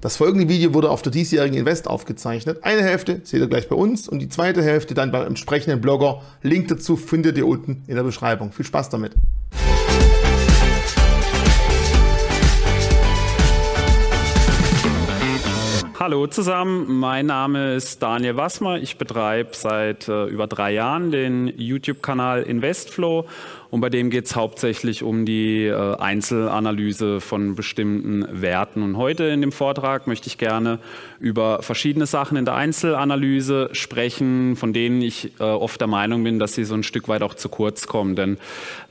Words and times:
Das 0.00 0.16
folgende 0.16 0.48
Video 0.48 0.74
wurde 0.74 0.90
auf 0.90 1.02
der 1.02 1.12
diesjährigen 1.12 1.56
Invest 1.56 1.88
aufgezeichnet. 1.88 2.58
Eine 2.62 2.82
Hälfte 2.82 3.20
seht 3.24 3.40
ihr 3.40 3.46
gleich 3.46 3.68
bei 3.68 3.76
uns 3.76 4.08
und 4.08 4.18
die 4.18 4.28
zweite 4.28 4.62
Hälfte 4.62 4.94
dann 4.94 5.12
beim 5.12 5.26
entsprechenden 5.26 5.80
Blogger. 5.80 6.22
Link 6.42 6.68
dazu 6.68 6.96
findet 6.96 7.38
ihr 7.38 7.46
unten 7.46 7.84
in 7.86 7.94
der 7.96 8.02
Beschreibung. 8.02 8.52
Viel 8.52 8.66
Spaß 8.66 8.90
damit. 8.90 9.12
Hallo 15.98 16.26
zusammen, 16.26 17.00
mein 17.00 17.26
Name 17.26 17.74
ist 17.74 18.02
Daniel 18.02 18.36
Wassmer. 18.36 18.78
Ich 18.78 18.98
betreibe 18.98 19.50
seit 19.54 20.08
äh, 20.08 20.26
über 20.26 20.46
drei 20.46 20.72
Jahren 20.72 21.10
den 21.10 21.48
YouTube-Kanal 21.48 22.42
Investflow 22.42 23.26
und 23.70 23.80
bei 23.80 23.90
dem 23.90 24.10
geht 24.10 24.26
es 24.26 24.36
hauptsächlich 24.36 25.02
um 25.02 25.26
die 25.26 25.64
äh, 25.66 25.96
Einzelanalyse 25.96 27.20
von 27.20 27.54
bestimmten 27.54 28.26
Werten. 28.30 28.82
Und 28.82 28.96
heute 28.96 29.24
in 29.24 29.40
dem 29.40 29.52
Vortrag 29.52 30.06
möchte 30.06 30.28
ich 30.28 30.38
gerne 30.38 30.78
über 31.18 31.62
verschiedene 31.62 32.06
Sachen 32.06 32.36
in 32.36 32.44
der 32.44 32.54
Einzelanalyse 32.54 33.70
sprechen, 33.72 34.56
von 34.56 34.72
denen 34.72 35.02
ich 35.02 35.32
äh, 35.40 35.44
oft 35.44 35.80
der 35.80 35.88
Meinung 35.88 36.24
bin, 36.24 36.38
dass 36.38 36.54
sie 36.54 36.64
so 36.64 36.74
ein 36.74 36.82
Stück 36.82 37.08
weit 37.08 37.22
auch 37.22 37.34
zu 37.34 37.48
kurz 37.48 37.86
kommen. 37.86 38.16
Denn 38.16 38.38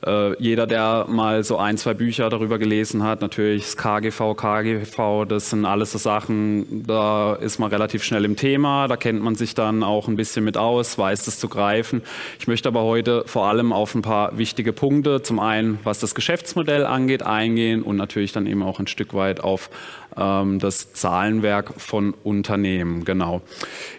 äh, 0.06 0.40
jeder, 0.42 0.66
der 0.66 1.06
mal 1.08 1.42
so 1.44 1.56
ein, 1.56 1.78
zwei 1.78 1.94
Bücher 1.94 2.28
darüber 2.28 2.58
gelesen 2.58 3.02
hat, 3.02 3.20
natürlich 3.20 3.64
das 3.64 3.76
KGV, 3.76 4.34
KGV, 4.36 5.24
das 5.28 5.50
sind 5.50 5.64
alles 5.64 5.92
so 5.92 5.98
Sachen, 5.98 6.86
da 6.86 7.34
ist 7.34 7.58
man 7.58 7.70
relativ 7.70 8.04
schnell 8.04 8.24
im 8.24 8.36
Thema, 8.36 8.88
da 8.88 8.96
kennt 8.96 9.22
man 9.22 9.34
sich 9.34 9.54
dann 9.54 9.82
auch 9.82 10.08
ein 10.08 10.16
bisschen 10.16 10.44
mit 10.44 10.56
aus, 10.56 10.98
weiß 10.98 11.24
das 11.24 11.38
zu 11.38 11.48
greifen. 11.48 12.02
Ich 12.38 12.46
möchte 12.46 12.68
aber 12.68 12.82
heute 12.82 13.24
vor 13.26 13.46
allem 13.46 13.72
auf 13.72 13.94
ein 13.94 14.02
paar 14.02 14.36
wichtige 14.36 14.65
wichtige 14.66 14.72
Punkte. 14.72 15.22
Zum 15.22 15.38
einen, 15.38 15.78
was 15.84 16.00
das 16.00 16.16
Geschäftsmodell 16.16 16.84
angeht, 16.86 17.22
eingehen 17.22 17.82
und 17.82 17.94
natürlich 17.94 18.32
dann 18.32 18.46
eben 18.46 18.64
auch 18.64 18.80
ein 18.80 18.88
Stück 18.88 19.14
weit 19.14 19.38
auf 19.38 19.70
ähm, 20.16 20.58
das 20.58 20.92
Zahlenwerk 20.92 21.80
von 21.80 22.14
Unternehmen. 22.24 23.04
Genau. 23.04 23.42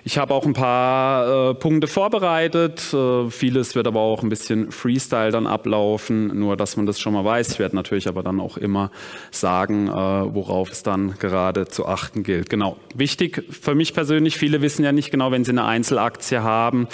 Ich 0.03 0.17
habe 0.17 0.33
auch 0.33 0.45
ein 0.45 0.53
paar 0.53 1.52
äh, 1.52 1.53
Punkte 1.53 1.88
vorbereitet. 1.88 2.94
Äh, 2.94 3.30
vieles 3.30 3.75
wird 3.75 3.88
aber 3.88 4.02
auch 4.02 4.23
ein 4.23 4.30
bisschen 4.30 4.72
Freestyle 4.72 5.31
dann 5.31 5.47
ablaufen, 5.47 6.38
nur 6.38 6.58
dass 6.58 6.75
man 6.75 6.86
das 6.86 7.00
schon 7.00 7.13
mal 7.13 7.23
weiß. 7.23 7.53
Ich 7.53 7.59
werde 7.59 7.75
natürlich 7.75 8.09
aber 8.09 8.23
dann 8.23 8.41
auch 8.41 8.58
immer 8.58 8.91
sagen, 9.31 9.88
äh, 9.88 9.91
worauf 9.91 10.72
es 10.72 10.84
dann 10.84 11.17
gerade 11.17 11.67
zu 11.67 11.86
achten 11.86 12.23
gilt. 12.23 12.50
Genau. 12.50 12.78
Wichtig 12.94 13.45
für 13.50 13.75
mich 13.75 13.94
persönlich, 13.94 14.38
viele 14.38 14.61
wissen 14.61 14.84
ja 14.84 14.91
nicht 14.91 15.11
genau, 15.11 15.31
wenn 15.31 15.45
sie 15.45 15.52
eine 15.52 15.63
Einzelaktie 15.63 16.41
haben, 16.41 16.88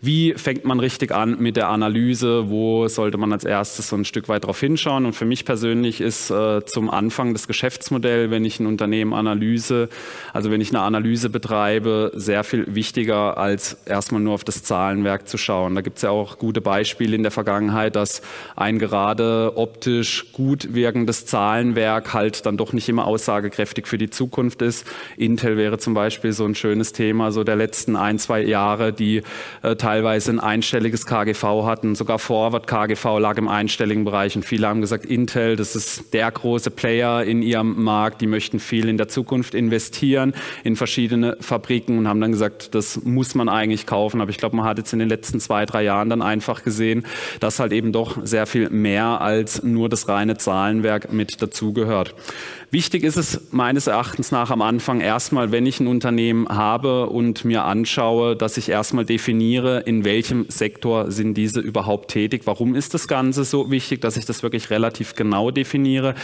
wie 0.00 0.34
fängt 0.34 0.64
man 0.64 0.78
richtig 0.78 1.10
an 1.10 1.38
mit 1.40 1.56
der 1.56 1.70
Analyse? 1.70 2.48
Wo 2.48 2.86
sollte 2.86 3.18
man 3.18 3.32
als 3.32 3.42
erstes 3.42 3.88
so 3.88 3.96
ein 3.96 4.04
Stück 4.04 4.28
weit 4.28 4.44
darauf 4.44 4.60
hinschauen? 4.60 5.06
Und 5.06 5.14
für 5.14 5.24
mich 5.24 5.44
persönlich 5.44 6.00
ist 6.00 6.30
äh, 6.30 6.64
zum 6.64 6.88
Anfang 6.88 7.32
das 7.32 7.48
Geschäftsmodell, 7.48 8.30
wenn 8.30 8.44
ich 8.44 8.60
ein 8.60 8.66
Unternehmen 8.66 9.12
analyse, 9.12 9.88
also 10.32 10.52
wenn 10.52 10.60
ich 10.60 10.70
eine 10.70 10.82
Analyse 10.82 11.30
betreibe, 11.30 12.12
sehr 12.14 12.44
viel 12.44 12.76
wichtiger, 12.76 13.38
als 13.38 13.76
erstmal 13.86 14.20
nur 14.20 14.34
auf 14.34 14.44
das 14.44 14.62
Zahlenwerk 14.62 15.26
zu 15.26 15.36
schauen. 15.36 15.74
Da 15.74 15.80
gibt 15.80 15.96
es 15.96 16.02
ja 16.02 16.10
auch 16.10 16.38
gute 16.38 16.60
Beispiele 16.60 17.16
in 17.16 17.24
der 17.24 17.32
Vergangenheit, 17.32 17.96
dass 17.96 18.22
ein 18.54 18.78
gerade 18.78 19.54
optisch 19.56 20.32
gut 20.32 20.74
wirkendes 20.74 21.26
Zahlenwerk 21.26 22.14
halt 22.14 22.46
dann 22.46 22.56
doch 22.56 22.72
nicht 22.72 22.88
immer 22.88 23.04
aussagekräftig 23.04 23.88
für 23.88 23.98
die 23.98 24.10
Zukunft 24.10 24.62
ist. 24.62 24.86
Intel 25.16 25.56
wäre 25.56 25.78
zum 25.78 25.94
Beispiel 25.94 26.32
so 26.32 26.44
ein 26.44 26.54
schönes 26.54 26.92
Thema, 26.92 27.32
so 27.32 27.42
der 27.42 27.56
letzten 27.56 27.96
ein, 27.96 28.20
zwei 28.20 28.42
Jahre, 28.42 28.92
die 28.92 29.22
äh, 29.62 29.74
teilweise 29.88 30.30
ein 30.32 30.38
einstelliges 30.38 31.06
KGV 31.06 31.64
hatten. 31.64 31.94
Sogar 31.94 32.18
Forward 32.18 32.66
KGV 32.66 33.18
lag 33.20 33.38
im 33.38 33.48
einstelligen 33.48 34.04
Bereich 34.04 34.36
und 34.36 34.44
viele 34.44 34.68
haben 34.68 34.82
gesagt, 34.82 35.06
Intel, 35.06 35.56
das 35.56 35.74
ist 35.74 36.12
der 36.12 36.30
große 36.30 36.70
Player 36.70 37.24
in 37.24 37.40
ihrem 37.40 37.82
Markt, 37.82 38.20
die 38.20 38.26
möchten 38.26 38.60
viel 38.60 38.90
in 38.90 38.98
der 38.98 39.08
Zukunft 39.08 39.54
investieren 39.54 40.34
in 40.62 40.76
verschiedene 40.76 41.38
Fabriken 41.40 41.96
und 41.96 42.06
haben 42.06 42.20
dann 42.20 42.32
gesagt, 42.32 42.74
das 42.74 43.02
muss 43.02 43.34
man 43.34 43.48
eigentlich 43.48 43.86
kaufen. 43.86 44.20
Aber 44.20 44.30
ich 44.30 44.36
glaube, 44.36 44.56
man 44.56 44.66
hat 44.66 44.76
jetzt 44.76 44.92
in 44.92 44.98
den 44.98 45.08
letzten 45.08 45.40
zwei, 45.40 45.64
drei 45.64 45.84
Jahren 45.84 46.10
dann 46.10 46.20
einfach 46.20 46.64
gesehen, 46.64 47.06
dass 47.40 47.58
halt 47.58 47.72
eben 47.72 47.90
doch 47.90 48.18
sehr 48.22 48.46
viel 48.46 48.68
mehr 48.68 49.22
als 49.22 49.62
nur 49.62 49.88
das 49.88 50.06
reine 50.06 50.36
Zahlenwerk 50.36 51.14
mit 51.14 51.40
dazugehört. 51.40 52.14
Wichtig 52.70 53.02
ist 53.02 53.16
es 53.16 53.40
meines 53.50 53.86
Erachtens 53.86 54.30
nach 54.30 54.50
am 54.50 54.60
Anfang 54.60 55.00
erstmal, 55.00 55.50
wenn 55.52 55.64
ich 55.64 55.80
ein 55.80 55.86
Unternehmen 55.86 56.46
habe 56.50 57.06
und 57.06 57.46
mir 57.46 57.64
anschaue, 57.64 58.36
dass 58.36 58.58
ich 58.58 58.68
erstmal 58.68 59.06
definiere, 59.06 59.77
in 59.86 60.04
welchem 60.04 60.46
Sektor 60.48 61.10
sind 61.10 61.34
diese 61.34 61.60
überhaupt 61.60 62.10
tätig. 62.10 62.42
Warum 62.44 62.74
ist 62.74 62.94
das 62.94 63.08
Ganze 63.08 63.44
so 63.44 63.70
wichtig, 63.70 64.00
dass 64.00 64.16
ich 64.16 64.24
das 64.24 64.42
wirklich 64.42 64.70
relativ 64.70 65.14
genau 65.14 65.50
definiere? 65.50 66.14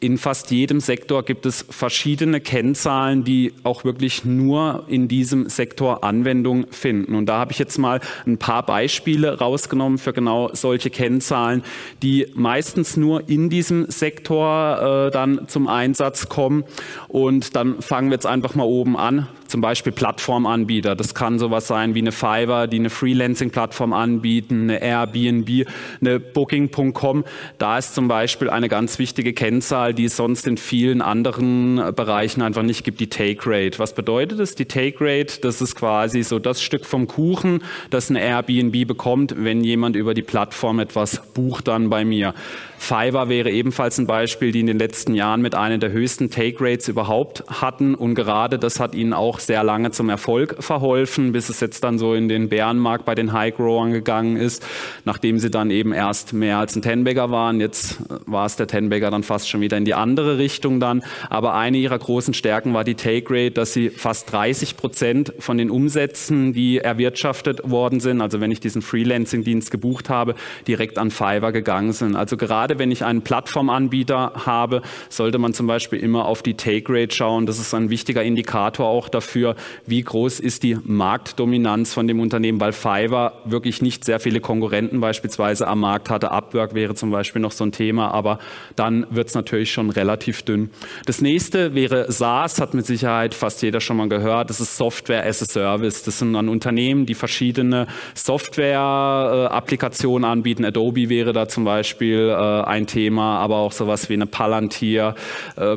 in 0.00 0.16
fast 0.16 0.50
jedem 0.50 0.80
Sektor 0.80 1.22
gibt 1.22 1.44
es 1.44 1.64
verschiedene 1.68 2.40
Kennzahlen, 2.40 3.22
die 3.22 3.52
auch 3.64 3.84
wirklich 3.84 4.24
nur 4.24 4.84
in 4.88 5.08
diesem 5.08 5.48
Sektor 5.50 6.02
Anwendung 6.02 6.66
finden. 6.70 7.14
Und 7.14 7.26
da 7.26 7.38
habe 7.38 7.52
ich 7.52 7.58
jetzt 7.58 7.76
mal 7.78 8.00
ein 8.26 8.38
paar 8.38 8.64
Beispiele 8.64 9.38
rausgenommen 9.38 9.98
für 9.98 10.14
genau 10.14 10.50
solche 10.54 10.88
Kennzahlen, 10.88 11.62
die 12.02 12.26
meistens 12.34 12.96
nur 12.96 13.28
in 13.28 13.50
diesem 13.50 13.90
Sektor 13.90 15.08
äh, 15.08 15.10
dann 15.10 15.46
zum 15.48 15.68
Einsatz 15.68 16.30
kommen. 16.30 16.64
Und 17.08 17.54
dann 17.54 17.82
fangen 17.82 18.08
wir 18.08 18.14
jetzt 18.14 18.26
einfach 18.26 18.54
mal 18.54 18.64
oben 18.64 18.96
an 18.96 19.28
zum 19.50 19.60
Beispiel 19.60 19.92
Plattformanbieter. 19.92 20.94
Das 20.96 21.14
kann 21.14 21.38
sowas 21.38 21.66
sein 21.66 21.94
wie 21.94 22.00
eine 22.00 22.12
Fiverr, 22.12 22.66
die 22.66 22.78
eine 22.78 22.90
Freelancing-Plattform 22.90 23.92
anbieten, 23.92 24.62
eine 24.62 24.82
Airbnb, 24.82 25.66
eine 26.00 26.20
Booking.com. 26.20 27.24
Da 27.58 27.78
ist 27.78 27.94
zum 27.94 28.08
Beispiel 28.08 28.48
eine 28.48 28.68
ganz 28.68 28.98
wichtige 28.98 29.32
Kennzahl, 29.32 29.94
die 29.94 30.04
es 30.04 30.16
sonst 30.16 30.46
in 30.46 30.56
vielen 30.56 31.02
anderen 31.02 31.76
Bereichen 31.94 32.42
einfach 32.42 32.62
nicht 32.62 32.84
gibt, 32.84 33.00
die 33.00 33.08
Take 33.08 33.42
Rate. 33.44 33.78
Was 33.78 33.94
bedeutet 33.94 34.38
das? 34.38 34.54
Die 34.54 34.66
Take 34.66 34.98
Rate, 35.00 35.40
das 35.40 35.60
ist 35.60 35.74
quasi 35.74 36.22
so 36.22 36.38
das 36.38 36.62
Stück 36.62 36.86
vom 36.86 37.06
Kuchen, 37.06 37.62
das 37.90 38.10
eine 38.10 38.20
Airbnb 38.20 38.86
bekommt, 38.86 39.34
wenn 39.36 39.62
jemand 39.64 39.96
über 39.96 40.14
die 40.14 40.22
Plattform 40.22 40.78
etwas 40.78 41.22
bucht 41.34 41.68
dann 41.68 41.90
bei 41.90 42.04
mir. 42.04 42.34
Fiverr 42.80 43.28
wäre 43.28 43.50
ebenfalls 43.50 43.98
ein 43.98 44.06
Beispiel, 44.06 44.52
die 44.52 44.60
in 44.60 44.66
den 44.66 44.78
letzten 44.78 45.14
Jahren 45.14 45.42
mit 45.42 45.54
einer 45.54 45.76
der 45.76 45.92
höchsten 45.92 46.30
Take 46.30 46.56
Rates 46.64 46.88
überhaupt 46.88 47.44
hatten 47.46 47.94
und 47.94 48.14
gerade 48.14 48.58
das 48.58 48.80
hat 48.80 48.94
ihnen 48.94 49.12
auch 49.12 49.38
sehr 49.38 49.62
lange 49.62 49.90
zum 49.90 50.08
Erfolg 50.08 50.56
verholfen, 50.60 51.32
bis 51.32 51.50
es 51.50 51.60
jetzt 51.60 51.84
dann 51.84 51.98
so 51.98 52.14
in 52.14 52.30
den 52.30 52.48
Bärenmarkt 52.48 53.04
bei 53.04 53.14
den 53.14 53.34
High 53.34 53.54
Growern 53.54 53.92
gegangen 53.92 54.36
ist, 54.36 54.66
nachdem 55.04 55.38
sie 55.38 55.50
dann 55.50 55.70
eben 55.70 55.92
erst 55.92 56.32
mehr 56.32 56.58
als 56.58 56.74
ein 56.74 56.80
Tenbagger 56.80 57.30
waren. 57.30 57.60
Jetzt 57.60 57.98
war 58.26 58.46
es 58.46 58.56
der 58.56 58.66
Tenbagger 58.66 59.10
dann 59.10 59.24
fast 59.24 59.48
schon 59.48 59.60
wieder 59.60 59.76
in 59.76 59.84
die 59.84 59.94
andere 59.94 60.38
Richtung 60.38 60.80
dann. 60.80 61.04
Aber 61.28 61.54
eine 61.54 61.76
ihrer 61.76 61.98
großen 61.98 62.32
Stärken 62.32 62.72
war 62.72 62.82
die 62.82 62.94
Take 62.94 63.26
Rate, 63.28 63.52
dass 63.52 63.74
sie 63.74 63.90
fast 63.90 64.32
30 64.32 64.78
Prozent 64.78 65.34
von 65.38 65.58
den 65.58 65.70
Umsätzen, 65.70 66.54
die 66.54 66.78
erwirtschaftet 66.78 67.70
worden 67.70 68.00
sind, 68.00 68.22
also 68.22 68.40
wenn 68.40 68.50
ich 68.50 68.60
diesen 68.60 68.80
Freelancing-Dienst 68.80 69.70
gebucht 69.70 70.08
habe, 70.08 70.34
direkt 70.66 70.98
an 70.98 71.10
Fiverr 71.10 71.52
gegangen 71.52 71.92
sind. 71.92 72.16
Also 72.16 72.36
gerade 72.36 72.69
gerade 72.70 72.78
wenn 72.78 72.92
ich 72.92 73.04
einen 73.04 73.22
Plattformanbieter 73.22 74.32
habe, 74.46 74.82
sollte 75.08 75.38
man 75.38 75.54
zum 75.54 75.66
Beispiel 75.66 75.98
immer 75.98 76.26
auf 76.26 76.42
die 76.42 76.54
Take 76.54 76.92
Rate 76.92 77.12
schauen. 77.14 77.46
Das 77.46 77.58
ist 77.58 77.74
ein 77.74 77.90
wichtiger 77.90 78.22
Indikator 78.22 78.86
auch 78.86 79.08
dafür, 79.08 79.56
wie 79.86 80.02
groß 80.02 80.38
ist 80.38 80.62
die 80.62 80.78
Marktdominanz 80.84 81.92
von 81.92 82.06
dem 82.06 82.20
Unternehmen, 82.20 82.60
weil 82.60 82.70
Fiverr 82.72 83.32
wirklich 83.44 83.82
nicht 83.82 84.04
sehr 84.04 84.20
viele 84.20 84.38
Konkurrenten 84.40 85.00
beispielsweise 85.00 85.66
am 85.66 85.80
Markt 85.80 86.10
hatte. 86.10 86.30
Upwork 86.30 86.74
wäre 86.74 86.94
zum 86.94 87.10
Beispiel 87.10 87.42
noch 87.42 87.50
so 87.50 87.64
ein 87.64 87.72
Thema, 87.72 88.12
aber 88.12 88.38
dann 88.76 89.04
wird 89.10 89.26
es 89.28 89.34
natürlich 89.34 89.72
schon 89.72 89.90
relativ 89.90 90.42
dünn. 90.42 90.70
Das 91.06 91.20
nächste 91.20 91.74
wäre 91.74 92.12
SaaS, 92.12 92.60
hat 92.60 92.74
mit 92.74 92.86
Sicherheit 92.86 93.34
fast 93.34 93.62
jeder 93.62 93.80
schon 93.80 93.96
mal 93.96 94.08
gehört. 94.08 94.48
Das 94.48 94.60
ist 94.60 94.76
Software 94.76 95.26
as 95.26 95.42
a 95.42 95.46
Service. 95.46 96.04
Das 96.04 96.20
sind 96.20 96.34
dann 96.34 96.48
Unternehmen, 96.48 97.04
die 97.04 97.14
verschiedene 97.14 97.88
Software-Applikationen 98.14 100.30
anbieten. 100.30 100.64
Adobe 100.64 101.08
wäre 101.08 101.32
da 101.32 101.48
zum 101.48 101.64
Beispiel 101.64 102.28
äh, 102.28 102.32
ein 102.66 102.86
Thema, 102.86 103.38
aber 103.38 103.56
auch 103.56 103.72
sowas 103.72 104.08
wie 104.08 104.14
eine 104.14 104.26
Palantir, 104.26 105.14
äh, 105.56 105.76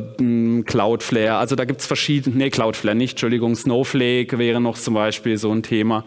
Cloudflare. 0.64 1.36
Also 1.36 1.56
da 1.56 1.66
gibt 1.66 1.82
es 1.82 1.88
verschiedene, 1.88 2.36
nee, 2.36 2.50
Cloudflare 2.50 2.96
nicht, 2.96 3.14
Entschuldigung, 3.14 3.56
Snowflake 3.56 4.38
wäre 4.38 4.62
noch 4.62 4.78
zum 4.78 4.94
Beispiel 4.94 5.38
so 5.38 5.52
ein 5.52 5.64
Thema. 5.64 6.04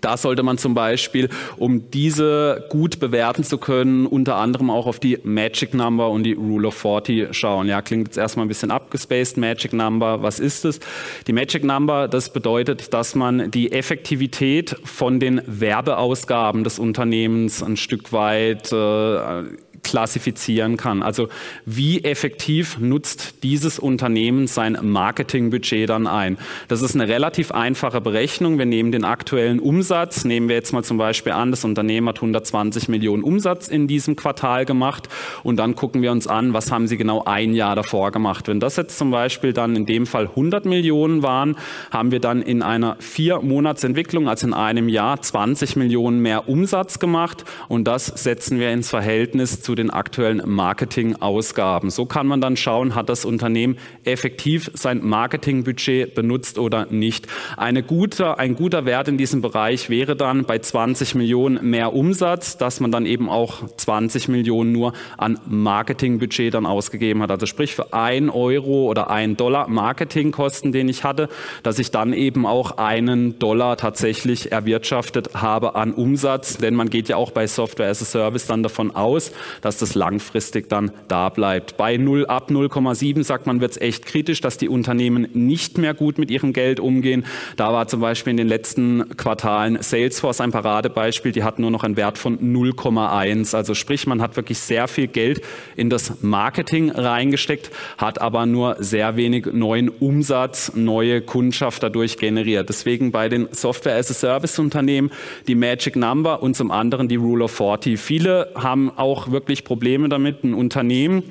Da 0.00 0.16
sollte 0.16 0.42
man 0.42 0.58
zum 0.58 0.74
Beispiel, 0.74 1.28
um 1.56 1.90
diese 1.90 2.66
gut 2.70 3.00
bewerten 3.00 3.44
zu 3.44 3.58
können, 3.58 4.06
unter 4.06 4.36
anderem 4.36 4.70
auch 4.70 4.86
auf 4.86 5.00
die 5.00 5.18
Magic 5.24 5.74
Number 5.74 6.10
und 6.10 6.22
die 6.22 6.34
Rule 6.34 6.68
of 6.68 6.74
40 6.74 7.34
schauen. 7.34 7.66
Ja, 7.66 7.82
klingt 7.82 8.08
jetzt 8.08 8.18
erstmal 8.18 8.46
ein 8.46 8.48
bisschen 8.48 8.70
abgespaced. 8.70 9.36
Magic 9.36 9.72
Number, 9.72 10.22
was 10.22 10.40
ist 10.40 10.64
es? 10.64 10.80
Die 11.26 11.32
Magic 11.32 11.64
Number, 11.64 12.08
das 12.08 12.32
bedeutet, 12.32 12.92
dass 12.94 13.14
man 13.14 13.50
die 13.50 13.72
Effektivität 13.72 14.76
von 14.84 15.20
den 15.20 15.42
Werbeausgaben 15.46 16.64
des 16.64 16.78
Unternehmens 16.78 17.62
ein 17.62 17.76
Stück 17.76 18.12
weit 18.12 18.72
äh, 18.72 19.42
klassifizieren 19.82 20.76
kann. 20.76 21.02
Also 21.02 21.28
wie 21.64 22.04
effektiv 22.04 22.78
nutzt 22.78 23.42
dieses 23.42 23.78
Unternehmen 23.78 24.46
sein 24.46 24.78
Marketingbudget 24.80 25.88
dann 25.88 26.06
ein? 26.06 26.38
Das 26.68 26.82
ist 26.82 26.94
eine 26.94 27.08
relativ 27.08 27.52
einfache 27.52 28.00
Berechnung. 28.00 28.58
Wir 28.58 28.66
nehmen 28.66 28.92
den 28.92 29.04
aktuellen 29.04 29.60
Umsatz, 29.60 30.24
nehmen 30.24 30.48
wir 30.48 30.56
jetzt 30.56 30.72
mal 30.72 30.84
zum 30.84 30.98
Beispiel 30.98 31.32
an, 31.32 31.50
das 31.50 31.64
Unternehmen 31.64 32.08
hat 32.08 32.16
120 32.16 32.88
Millionen 32.88 33.22
Umsatz 33.22 33.68
in 33.68 33.86
diesem 33.86 34.16
Quartal 34.16 34.64
gemacht 34.64 35.08
und 35.42 35.56
dann 35.56 35.74
gucken 35.74 36.02
wir 36.02 36.12
uns 36.12 36.26
an, 36.26 36.52
was 36.52 36.70
haben 36.70 36.86
sie 36.86 36.96
genau 36.96 37.24
ein 37.24 37.54
Jahr 37.54 37.76
davor 37.76 38.10
gemacht. 38.10 38.48
Wenn 38.48 38.60
das 38.60 38.76
jetzt 38.76 38.98
zum 38.98 39.10
Beispiel 39.10 39.52
dann 39.52 39.76
in 39.76 39.86
dem 39.86 40.06
Fall 40.06 40.26
100 40.26 40.64
Millionen 40.64 41.22
waren, 41.22 41.56
haben 41.90 42.10
wir 42.10 42.20
dann 42.20 42.42
in 42.42 42.62
einer 42.62 42.96
vier 43.00 43.40
Monatsentwicklung, 43.40 44.28
also 44.28 44.46
in 44.46 44.54
einem 44.54 44.88
Jahr, 44.88 45.20
20 45.20 45.76
Millionen 45.76 46.20
mehr 46.20 46.48
Umsatz 46.48 46.98
gemacht 46.98 47.44
und 47.68 47.84
das 47.84 48.06
setzen 48.06 48.58
wir 48.58 48.70
ins 48.70 48.90
Verhältnis 48.90 49.60
zu 49.68 49.74
den 49.74 49.90
aktuellen 49.90 50.40
Marketingausgaben. 50.46 51.90
So 51.90 52.06
kann 52.06 52.26
man 52.26 52.40
dann 52.40 52.56
schauen, 52.56 52.94
hat 52.94 53.10
das 53.10 53.26
Unternehmen 53.26 53.76
effektiv 54.02 54.70
sein 54.72 55.04
Marketingbudget 55.04 56.14
benutzt 56.14 56.58
oder 56.58 56.86
nicht. 56.86 57.26
Eine 57.58 57.82
gute, 57.82 58.38
ein 58.38 58.54
guter 58.54 58.86
Wert 58.86 59.08
in 59.08 59.18
diesem 59.18 59.42
Bereich 59.42 59.90
wäre 59.90 60.16
dann 60.16 60.44
bei 60.44 60.58
20 60.58 61.16
Millionen 61.16 61.68
mehr 61.68 61.92
Umsatz, 61.92 62.56
dass 62.56 62.80
man 62.80 62.90
dann 62.90 63.04
eben 63.04 63.28
auch 63.28 63.68
20 63.76 64.28
Millionen 64.28 64.72
nur 64.72 64.94
an 65.18 65.38
Marketingbudget 65.46 66.54
dann 66.54 66.64
ausgegeben 66.64 67.20
hat. 67.20 67.30
Also 67.30 67.44
sprich 67.44 67.74
für 67.74 67.92
ein 67.92 68.30
Euro 68.30 68.88
oder 68.88 69.10
ein 69.10 69.36
Dollar 69.36 69.68
Marketingkosten, 69.68 70.72
den 70.72 70.88
ich 70.88 71.04
hatte, 71.04 71.28
dass 71.62 71.78
ich 71.78 71.90
dann 71.90 72.14
eben 72.14 72.46
auch 72.46 72.78
einen 72.78 73.38
Dollar 73.38 73.76
tatsächlich 73.76 74.50
erwirtschaftet 74.50 75.34
habe 75.34 75.74
an 75.74 75.92
Umsatz. 75.92 76.56
Denn 76.56 76.74
man 76.74 76.88
geht 76.88 77.10
ja 77.10 77.16
auch 77.16 77.32
bei 77.32 77.46
Software 77.46 77.90
as 77.90 78.00
a 78.00 78.06
Service 78.06 78.46
dann 78.46 78.62
davon 78.62 78.92
aus, 78.92 79.30
dass 79.60 79.78
das 79.78 79.94
langfristig 79.94 80.68
dann 80.68 80.90
da 81.08 81.28
bleibt. 81.28 81.76
Bei 81.76 81.96
0 81.96 82.26
ab 82.26 82.50
0,7 82.50 83.24
sagt 83.24 83.46
man, 83.46 83.60
wird 83.60 83.72
es 83.72 83.80
echt 83.80 84.06
kritisch, 84.06 84.40
dass 84.40 84.58
die 84.58 84.68
Unternehmen 84.68 85.28
nicht 85.32 85.78
mehr 85.78 85.94
gut 85.94 86.18
mit 86.18 86.30
ihrem 86.30 86.52
Geld 86.52 86.80
umgehen. 86.80 87.24
Da 87.56 87.72
war 87.72 87.88
zum 87.88 88.00
Beispiel 88.00 88.32
in 88.32 88.36
den 88.36 88.48
letzten 88.48 89.16
Quartalen 89.16 89.78
Salesforce 89.80 90.40
ein 90.40 90.52
Paradebeispiel, 90.52 91.32
die 91.32 91.42
hatten 91.42 91.62
nur 91.62 91.70
noch 91.70 91.84
einen 91.84 91.96
Wert 91.96 92.18
von 92.18 92.38
0,1. 92.38 93.54
Also 93.54 93.74
sprich, 93.74 94.06
man 94.06 94.22
hat 94.22 94.36
wirklich 94.36 94.58
sehr 94.58 94.88
viel 94.88 95.06
Geld 95.08 95.42
in 95.76 95.90
das 95.90 96.22
Marketing 96.22 96.90
reingesteckt, 96.90 97.70
hat 97.96 98.20
aber 98.20 98.46
nur 98.46 98.76
sehr 98.78 99.16
wenig 99.16 99.46
neuen 99.46 99.88
Umsatz, 99.88 100.72
neue 100.74 101.20
Kundschaft 101.20 101.82
dadurch 101.82 102.18
generiert. 102.18 102.68
Deswegen 102.68 103.12
bei 103.12 103.28
den 103.28 103.48
Software 103.52 103.96
as 103.96 104.10
a 104.10 104.14
Service 104.14 104.58
Unternehmen 104.58 105.10
die 105.46 105.54
Magic 105.54 105.96
Number 105.96 106.42
und 106.42 106.54
zum 106.54 106.70
anderen 106.70 107.08
die 107.08 107.16
Rule 107.16 107.44
of 107.44 107.52
40. 107.52 107.98
Viele 107.98 108.50
haben 108.54 108.90
auch 108.96 109.30
wirklich 109.30 109.47
Probleme 109.56 110.08
damit, 110.08 110.44
ein 110.44 110.54
Unternehmen 110.54 111.22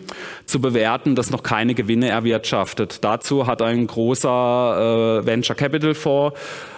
zu 0.46 0.60
bewerten, 0.60 1.16
das 1.16 1.30
noch 1.30 1.44
keine 1.44 1.74
Gewinne 1.74 2.10
erwirtschaftet. 2.10 3.04
Dazu 3.04 3.48
hat 3.48 3.62
ein 3.62 3.88
großer 3.88 5.22
äh, 5.22 5.26
Venture 5.26 5.56
Capital 5.56 5.94
Fonds 5.94 6.38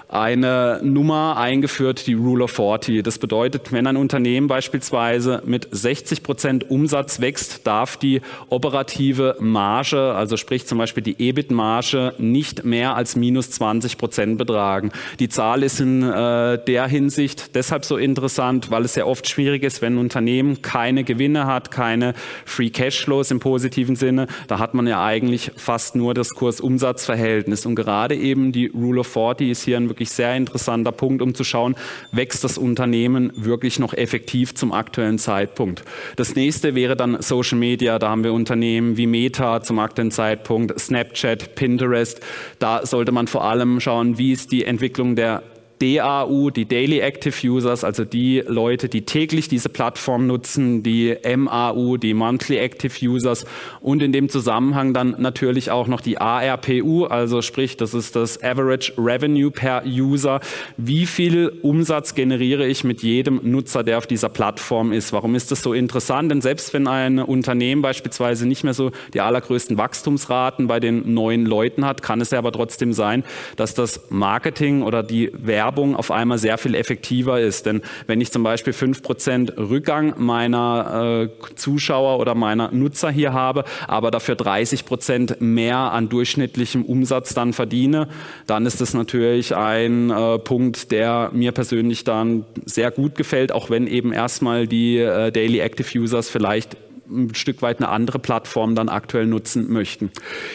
eine 0.09 0.81
Nummer 0.83 1.37
eingeführt, 1.37 2.07
die 2.07 2.15
Rule 2.15 2.45
of 2.45 2.51
40. 2.51 3.03
Das 3.03 3.19
bedeutet, 3.19 3.71
wenn 3.71 3.85
ein 3.85 3.95
Unternehmen 3.95 4.47
beispielsweise 4.47 5.43
mit 5.45 5.67
60 5.69 6.23
Prozent 6.23 6.71
Umsatz 6.71 7.21
wächst, 7.21 7.67
darf 7.67 7.95
die 7.95 8.21
operative 8.49 9.37
Marge, 9.39 10.15
also 10.15 10.35
sprich 10.35 10.65
zum 10.65 10.79
Beispiel 10.79 11.03
die 11.03 11.15
EBIT-Marge, 11.19 12.15
nicht 12.17 12.65
mehr 12.65 12.95
als 12.95 13.15
minus 13.15 13.51
20 13.51 13.99
Prozent 13.99 14.39
betragen. 14.39 14.91
Die 15.19 15.29
Zahl 15.29 15.61
ist 15.61 15.79
in 15.79 16.01
äh, 16.01 16.57
der 16.65 16.87
Hinsicht 16.87 17.55
deshalb 17.55 17.85
so 17.85 17.97
interessant, 17.97 18.71
weil 18.71 18.85
es 18.85 18.95
sehr 18.95 19.05
oft 19.05 19.29
schwierig 19.29 19.61
ist, 19.61 19.83
wenn 19.83 19.93
ein 19.93 19.99
Unternehmen 19.99 20.63
keine 20.63 21.03
Gewinne 21.03 21.45
hat, 21.45 21.69
keine 21.69 22.15
Free 22.45 22.71
Cashflows 22.71 23.29
im 23.29 23.39
positiven 23.39 23.95
Sinne, 23.95 24.25
da 24.47 24.57
hat 24.57 24.73
man 24.73 24.87
ja 24.87 25.03
eigentlich 25.03 25.51
fast 25.55 25.95
nur 25.95 26.15
das 26.15 26.31
Kurs-Umsatz-Verhältnis. 26.31 27.67
Und 27.67 27.75
gerade 27.75 28.15
eben 28.15 28.51
die 28.51 28.67
Rule 28.67 29.01
of 29.01 29.07
40 29.07 29.49
ist 29.49 29.63
hier 29.63 29.77
ein 29.77 29.98
wirklich 29.99 30.11
sehr 30.11 30.33
interessanter 30.35 30.93
Punkt, 30.93 31.21
um 31.21 31.35
zu 31.35 31.43
schauen, 31.43 31.75
wächst 32.13 32.45
das 32.45 32.57
Unternehmen 32.57 33.33
wirklich 33.35 33.79
noch 33.79 33.93
effektiv 33.93 34.55
zum 34.55 34.71
aktuellen 34.71 35.19
Zeitpunkt. 35.19 35.83
Das 36.15 36.35
nächste 36.35 36.73
wäre 36.73 36.95
dann 36.95 37.21
Social 37.21 37.57
Media. 37.57 37.99
Da 37.99 38.09
haben 38.09 38.23
wir 38.23 38.31
Unternehmen 38.31 38.95
wie 38.95 39.07
Meta 39.07 39.61
zum 39.61 39.77
aktuellen 39.79 40.11
Zeitpunkt, 40.11 40.79
Snapchat, 40.79 41.55
Pinterest. 41.55 42.21
Da 42.59 42.85
sollte 42.85 43.11
man 43.11 43.27
vor 43.27 43.43
allem 43.43 43.81
schauen, 43.81 44.17
wie 44.17 44.31
ist 44.31 44.53
die 44.53 44.63
Entwicklung 44.63 45.17
der 45.17 45.43
DAU, 45.81 46.49
die 46.49 46.65
Daily 46.65 46.99
Active 46.99 47.47
Users, 47.47 47.83
also 47.83 48.03
die 48.03 48.43
Leute, 48.45 48.89
die 48.89 49.05
täglich 49.05 49.47
diese 49.47 49.69
Plattform 49.69 50.27
nutzen, 50.27 50.83
die 50.83 51.15
MAU, 51.35 51.97
die 51.97 52.13
Monthly 52.13 52.57
Active 52.57 52.93
Users 53.05 53.45
und 53.79 54.01
in 54.01 54.11
dem 54.11 54.29
Zusammenhang 54.29 54.93
dann 54.93 55.15
natürlich 55.17 55.71
auch 55.71 55.87
noch 55.87 56.01
die 56.01 56.17
ARPU, 56.17 57.05
also 57.05 57.41
sprich, 57.41 57.77
das 57.77 57.93
ist 57.93 58.15
das 58.15 58.43
Average 58.43 58.93
Revenue 58.97 59.51
per 59.51 59.83
User. 59.85 60.41
Wie 60.75 61.05
viel 61.05 61.59
Umsatz 61.61 62.13
generiere 62.13 62.67
ich 62.67 62.83
mit 62.83 63.01
jedem 63.01 63.39
Nutzer, 63.43 63.83
der 63.83 63.97
auf 63.97 64.07
dieser 64.07 64.29
Plattform 64.29 64.91
ist? 64.91 65.13
Warum 65.13 65.33
ist 65.35 65.51
das 65.51 65.63
so 65.63 65.73
interessant? 65.73 66.29
Denn 66.29 66.41
selbst 66.41 66.73
wenn 66.73 66.87
ein 66.87 67.19
Unternehmen 67.19 67.81
beispielsweise 67.81 68.45
nicht 68.47 68.63
mehr 68.63 68.73
so 68.73 68.91
die 69.13 69.21
allergrößten 69.21 69.77
Wachstumsraten 69.77 70.67
bei 70.67 70.79
den 70.79 71.13
neuen 71.13 71.45
Leuten 71.45 71.85
hat, 71.85 72.01
kann 72.01 72.19
es 72.19 72.31
ja 72.31 72.39
aber 72.39 72.51
trotzdem 72.51 72.91
sein, 72.91 73.23
dass 73.55 73.73
das 73.73 74.09
Marketing 74.09 74.81
oder 74.83 75.03
die 75.03 75.31
Werbung 75.33 75.68
Werbung 75.69 75.95
auf 75.95 76.09
einmal 76.09 76.39
sehr 76.39 76.57
viel 76.57 76.73
effektiver 76.73 77.39
ist. 77.39 77.67
Denn 77.67 77.81
wenn 78.07 78.21
ich 78.21 78.31
zum 78.31 78.41
Beispiel 78.41 78.73
5% 78.73 79.55
Rückgang 79.69 80.15
meiner 80.17 81.29
äh, 81.29 81.55
Zuschauer 81.55 82.17
oder 82.17 82.33
meiner 82.33 82.71
Nutzer 82.71 83.11
hier 83.11 83.33
habe, 83.33 83.65
aber 83.87 84.09
dafür 84.09 84.33
30% 84.33 85.43
mehr 85.43 85.77
an 85.77 86.09
durchschnittlichem 86.09 86.83
Umsatz 86.83 87.35
dann 87.35 87.53
verdiene, 87.53 88.07
dann 88.47 88.65
ist 88.65 88.81
das 88.81 88.95
natürlich 88.95 89.55
ein 89.55 90.09
äh, 90.09 90.39
Punkt, 90.39 90.91
der 90.91 91.29
mir 91.33 91.51
persönlich 91.51 92.03
dann 92.03 92.45
sehr 92.65 92.89
gut 92.89 93.13
gefällt, 93.13 93.51
auch 93.51 93.69
wenn 93.69 93.85
eben 93.85 94.11
erstmal 94.11 94.65
die 94.65 94.97
äh, 94.97 95.31
Daily 95.31 95.59
Active 95.59 95.99
Users 95.99 96.29
vielleicht 96.29 96.77
ein 97.07 97.35
Stück 97.35 97.61
weit 97.61 97.77
eine 97.77 97.89
andere 97.89 98.17
Plattform 98.17 98.73
dann 98.73 98.89
aktuell 98.89 99.27
nutzen 99.27 99.71
möchten. 99.71 100.11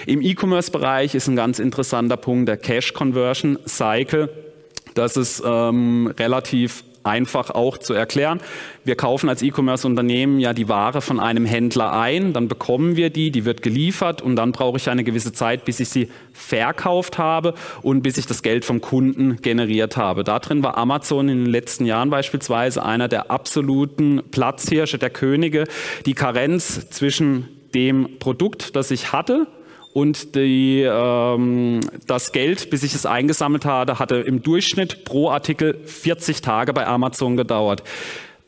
Im 0.07 0.23
E-Commerce-Bereich 0.23 1.15
ist 1.15 1.29
ein 1.29 1.37
ganz 1.37 1.61
interessanter 1.61 2.17
Punkt 2.17 2.49
der 2.49 2.57
Cash 2.57 2.95
Conversion 2.95 3.59
Cycle. 3.67 4.44
Das 4.95 5.17
ist 5.17 5.43
ähm, 5.45 6.13
relativ 6.19 6.85
einfach 7.05 7.51
auch 7.51 7.79
zu 7.79 7.93
erklären. 7.93 8.41
Wir 8.83 8.97
kaufen 8.97 9.29
als 9.29 9.43
E-Commerce-Unternehmen 9.43 10.41
ja 10.41 10.53
die 10.53 10.69
Ware 10.69 11.03
von 11.03 11.21
einem 11.21 11.45
Händler 11.45 11.93
ein, 11.93 12.33
dann 12.33 12.49
bekommen 12.49 12.97
wir 12.97 13.11
die, 13.11 13.31
die 13.31 13.45
wird 13.45 13.63
geliefert 13.63 14.23
und 14.23 14.37
dann 14.37 14.53
brauche 14.53 14.79
ich 14.79 14.89
eine 14.89 15.05
gewisse 15.05 15.33
Zeit, 15.33 15.65
bis 15.65 15.81
ich 15.81 15.91
sie 15.91 16.09
verkauft 16.33 17.19
habe 17.19 17.55
und 17.83 18.03
bis 18.03 18.17
ich 18.17 18.27
das 18.27 18.43
Geld 18.43 18.65
vom 18.65 18.81
Kunden 18.81 19.37
generiert 19.43 19.97
habe. 19.97 20.25
Darin 20.25 20.63
war 20.63 20.79
Amazon 20.79 21.29
in 21.29 21.45
den 21.45 21.53
letzten 21.53 21.85
Jahren 21.85 22.11
beispielsweise 22.11 22.83
einer 22.83 23.09
der 23.09 23.31
absoluten 23.31 24.23
Platzhirsche 24.31 24.99
der 24.99 25.11
Könige. 25.11 25.65
Die 26.07 26.15
Karenz 26.15 26.89
zwischen 26.89 27.49
dem 27.75 28.19
Produkt, 28.19 28.77
das 28.77 28.91
ich 28.91 29.13
hatte, 29.13 29.47
und 29.95 30.35
die, 30.35 30.83
ähm, 30.83 31.81
das 32.09 32.33
Geld, 32.33 32.69
bis 32.69 32.83
ich 32.83 32.97
es 32.97 33.07
eingesammelt 33.07 33.65
hatte, 33.65 34.01
hatte 34.01 34.17
im 34.17 34.43
Durchschnitt 34.43 35.05
pro 35.05 35.31
Artikel 35.31 35.79
40 35.87 36.43
Tage 36.43 36.73
bei 36.73 36.85
Amazon 36.85 37.37
gedauert. 37.37 37.85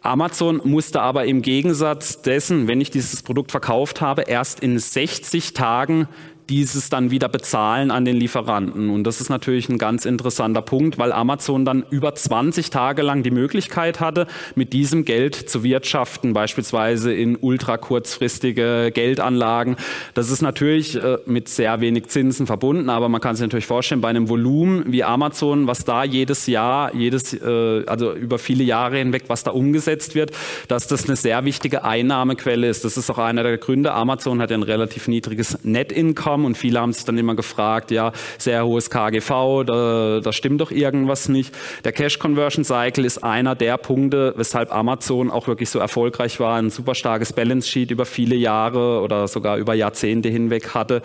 Amazon 0.01 0.61
musste 0.65 1.01
aber 1.01 1.25
im 1.25 1.43
Gegensatz 1.43 2.21
dessen, 2.21 2.67
wenn 2.67 2.81
ich 2.81 2.91
dieses 2.91 3.23
Produkt 3.23 3.53
verkauft 3.53 4.01
habe, 4.01 4.23
erst 4.23 4.59
in 4.59 4.77
60 4.77 5.53
Tagen 5.53 6.09
dieses 6.49 6.91
dann 6.91 7.11
wieder 7.11 7.29
bezahlen 7.29 7.91
an 7.91 8.05
den 8.05 8.17
Lieferanten. 8.17 8.91
Und 8.91 9.05
das 9.05 9.21
ist 9.21 9.29
natürlich 9.29 9.69
ein 9.69 9.79
ganz 9.79 10.05
interessanter 10.05 10.63
Punkt, 10.63 10.99
weil 10.99 11.13
Amazon 11.13 11.65
dann 11.65 11.85
über 11.91 12.15
20 12.15 12.71
Tage 12.71 13.03
lang 13.03 13.23
die 13.23 13.31
Möglichkeit 13.31 14.01
hatte, 14.01 14.27
mit 14.55 14.73
diesem 14.73 15.05
Geld 15.05 15.35
zu 15.35 15.65
wirtschaften, 15.65 16.33
beispielsweise 16.33 17.13
in 17.13 17.37
ultra 17.37 17.79
kurzfristige 17.79 18.91
Geldanlagen. 18.93 19.77
Das 20.15 20.31
ist 20.31 20.43
natürlich 20.43 20.97
äh, 20.97 21.19
mit 21.27 21.49
sehr 21.49 21.81
wenig 21.81 22.09
Zinsen 22.09 22.47
verbunden, 22.47 22.91
aber 22.91 23.09
man 23.09 23.21
kann 23.21 23.37
sich 23.37 23.43
natürlich 23.43 23.67
vorstellen, 23.67 24.01
bei 24.01 24.09
einem 24.09 24.29
Volumen 24.29 24.93
wie 24.93 25.05
Amazon, 25.05 25.67
was 25.67 25.85
da 25.85 26.05
jedes 26.05 26.47
Jahr, 26.47 26.95
jedes, 26.95 27.35
äh, 27.35 27.85
also 27.87 28.13
über 28.13 28.39
viele 28.39 28.65
Jahre 28.65 28.99
hinweg, 28.99 29.25
was 29.29 29.43
da 29.43 29.51
umgesetzt 29.51 30.15
wird, 30.15 30.31
dass 30.69 30.87
das 30.87 31.07
eine 31.07 31.17
sehr 31.17 31.45
wichtige 31.45 31.85
Einnahmequelle 31.85 32.69
ist. 32.69 32.85
Das 32.85 32.97
ist 32.97 33.11
auch 33.11 33.19
einer 33.19 33.43
der 33.43 33.59
Gründe. 33.59 33.93
Amazon 33.93 34.41
hat 34.41 34.53
ein 34.53 34.63
relativ 34.63 35.09
niedriges 35.09 35.59
Net 35.65 35.93
Bekommen 36.37 36.45
und 36.45 36.59
viele 36.59 36.81
haben 36.81 36.93
sich 36.93 37.05
dann 37.07 37.17
immer 37.17 37.35
gefragt, 37.35 37.91
ja, 37.91 38.13
sehr 38.37 38.67
hohes 38.67 38.91
KGV, 38.91 39.65
da, 39.65 40.21
da 40.23 40.33
stimmt 40.33 40.61
doch 40.61 40.71
irgendwas 40.71 41.31
nicht. 41.31 41.55
Der 41.85 41.93
Cash 41.93 42.19
Conversion 42.19 42.63
Cycle 42.63 43.07
ist 43.07 43.25
einer 43.25 43.55
der 43.55 43.79
Punkte, 43.79 44.35
weshalb 44.37 44.71
Amazon 44.71 45.31
auch 45.31 45.47
wirklich 45.49 45.71
so 45.71 45.79
erfolgreich 45.79 46.39
war, 46.39 46.59
ein 46.59 46.69
super 46.69 46.95
starkes 46.95 47.33
Balance 47.33 47.69
Sheet 47.69 47.91
über 47.91 48.05
viele 48.05 48.37
Jahre 48.37 49.01
oder 49.01 49.29
sogar 49.29 49.57
über 49.57 49.73
Jahrzehnte 49.73 50.29
hinweg 50.29 50.75
hatte. 50.75 51.01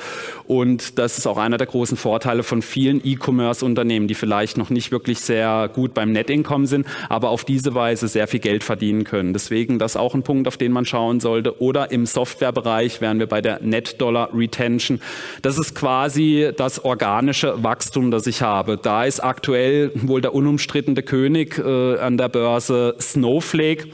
Und 0.47 0.99
das 0.99 1.17
ist 1.17 1.27
auch 1.27 1.37
einer 1.37 1.57
der 1.57 1.67
großen 1.67 1.95
Vorteile 1.95 2.43
von 2.43 2.61
vielen 2.61 2.99
E-Commerce-Unternehmen, 3.01 4.07
die 4.09 4.15
vielleicht 4.15 4.57
noch 4.57 4.69
nicht 4.69 4.91
wirklich 4.91 5.21
sehr 5.21 5.69
gut 5.73 5.93
beim 5.93 6.11
Net 6.11 6.29
Income 6.29 6.67
sind, 6.67 6.85
aber 7.07 7.29
auf 7.29 7.45
diese 7.45 7.73
Weise 7.73 8.09
sehr 8.09 8.27
viel 8.27 8.41
Geld 8.41 8.65
verdienen 8.65 9.05
können. 9.05 9.31
Deswegen 9.31 9.79
das 9.79 9.95
auch 9.95 10.13
ein 10.13 10.23
Punkt, 10.23 10.49
auf 10.49 10.57
den 10.57 10.73
man 10.73 10.85
schauen 10.85 11.21
sollte. 11.21 11.61
Oder 11.61 11.91
im 11.91 12.05
Softwarebereich 12.05 12.99
wären 12.99 13.19
wir 13.19 13.27
bei 13.27 13.41
der 13.41 13.61
Net 13.61 14.01
Dollar 14.01 14.29
Retention. 14.33 14.99
Das 15.41 15.57
ist 15.57 15.75
quasi 15.75 16.51
das 16.55 16.83
organische 16.83 17.63
Wachstum, 17.63 18.11
das 18.11 18.27
ich 18.27 18.41
habe. 18.41 18.77
Da 18.77 19.05
ist 19.05 19.23
aktuell 19.23 19.91
wohl 19.95 20.21
der 20.21 20.33
unumstrittene 20.33 21.03
König 21.03 21.57
äh, 21.57 21.97
an 21.97 22.17
der 22.17 22.29
Börse 22.29 22.95
Snowflake. 22.99 23.87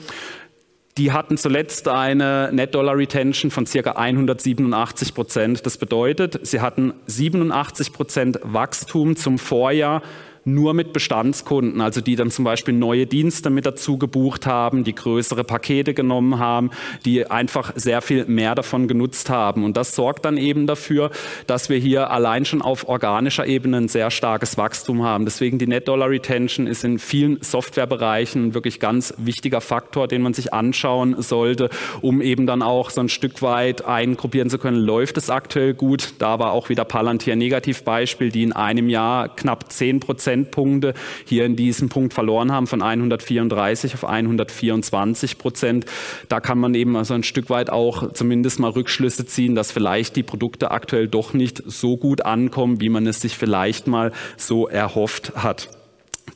Die 0.98 1.12
hatten 1.12 1.38
zuletzt 1.38 1.88
eine 1.88 2.50
Net 2.52 2.74
Dollar 2.74 2.98
Retention 2.98 3.52
von 3.52 3.68
circa 3.68 3.92
187 3.92 5.14
Prozent. 5.14 5.64
Das 5.66 5.78
bedeutet, 5.78 6.40
sie 6.42 6.60
hatten 6.60 6.94
87 7.06 7.94
Prozent 7.94 8.40
Wachstum 8.42 9.16
zum 9.16 9.38
Vorjahr 9.38 10.02
nur 10.48 10.74
mit 10.74 10.94
Bestandskunden, 10.94 11.82
also 11.82 12.00
die 12.00 12.16
dann 12.16 12.32
zum 12.32 12.46
Beispiel 12.46 12.74
neue 12.74 13.06
Dienste 13.06 13.50
mit 13.50 13.66
dazu 13.66 13.98
gebucht 13.98 14.48
haben, 14.48 14.86
die 14.86 14.96
größere 14.96 15.44
Pakete 15.44 15.94
genommen 15.94 16.40
haben, 16.40 16.72
die 17.06 17.30
einfach 17.30 17.74
sehr 17.76 18.02
viel 18.02 18.26
mehr 18.26 18.56
davon 18.56 18.88
genutzt 18.88 19.30
haben. 19.30 19.66
Und 19.66 19.76
das 19.76 19.94
sorgt 19.94 20.24
dann 20.24 20.38
eben 20.38 20.66
dafür, 20.66 21.12
dass 21.48 21.70
wir 21.70 21.78
hier 21.78 22.12
allein 22.12 22.46
schon 22.46 22.62
auf 22.62 22.88
organischer 22.88 23.46
Ebene 23.46 23.78
ein 23.78 23.88
sehr 23.90 24.10
starkes 24.10 24.58
Wachstum 24.58 25.04
haben. 25.04 25.26
Deswegen 25.26 25.60
die 25.60 25.68
Net 25.68 25.88
Dollar 25.88 26.10
Retention 26.10 26.66
ist 26.66 26.86
in 26.86 26.98
vielen 26.98 27.42
Softwarebereichen 27.42 28.54
wirklich 28.54 28.80
ganz 28.80 29.14
wichtiger 29.18 29.60
Faktor, 29.60 30.08
den 30.08 30.22
man 30.22 30.34
sich 30.34 30.54
anschauen 30.54 31.22
sollte, 31.22 31.70
um 32.02 32.22
eben 32.22 32.48
dann 32.48 32.62
auch 32.62 32.90
so 32.90 33.02
ein 33.02 33.10
Stück 33.10 33.42
weit 33.42 33.84
eingruppieren 33.84 34.50
zu 34.50 34.60
können, 34.60 34.78
läuft 34.78 35.18
es 35.18 35.30
aktuell 35.30 35.74
gut. 35.74 36.14
Da 36.20 36.40
war 36.40 36.54
auch 36.54 36.70
wieder 36.70 36.86
Palantir 36.86 37.36
Negativbeispiel, 37.36 38.32
die 38.32 38.44
in 38.44 38.54
einem 38.54 38.88
Jahr 38.88 39.28
knapp 39.36 39.70
10 39.72 40.00
Prozent 40.00 40.37
Prozentpunkte 40.46 40.94
hier 41.26 41.46
in 41.46 41.56
diesem 41.56 41.90
Punkt 41.90 42.14
verloren 42.14 42.52
haben, 42.52 42.68
von 42.68 42.82
134 42.82 43.94
auf 43.94 44.06
124 44.06 45.38
Prozent. 45.38 45.86
Da 46.30 46.40
kann 46.40 46.60
man 46.60 46.76
eben 46.76 46.96
also 46.96 47.14
ein 47.14 47.24
Stück 47.24 47.50
weit 47.50 47.70
auch 47.70 48.12
zumindest 48.14 48.60
mal 48.60 48.72
Rückschlüsse 48.72 49.26
ziehen, 49.26 49.56
dass 49.56 49.72
vielleicht 49.72 50.16
die 50.16 50.24
Produkte 50.24 50.72
aktuell 50.72 51.08
doch 51.08 51.34
nicht 51.34 51.64
so 51.66 51.98
gut 51.98 52.26
ankommen, 52.26 52.82
wie 52.82 52.90
man 52.90 53.08
es 53.08 53.22
sich 53.22 53.38
vielleicht 53.38 53.88
mal 53.88 54.12
so 54.38 54.68
erhofft 54.68 55.34
hat. 55.36 55.77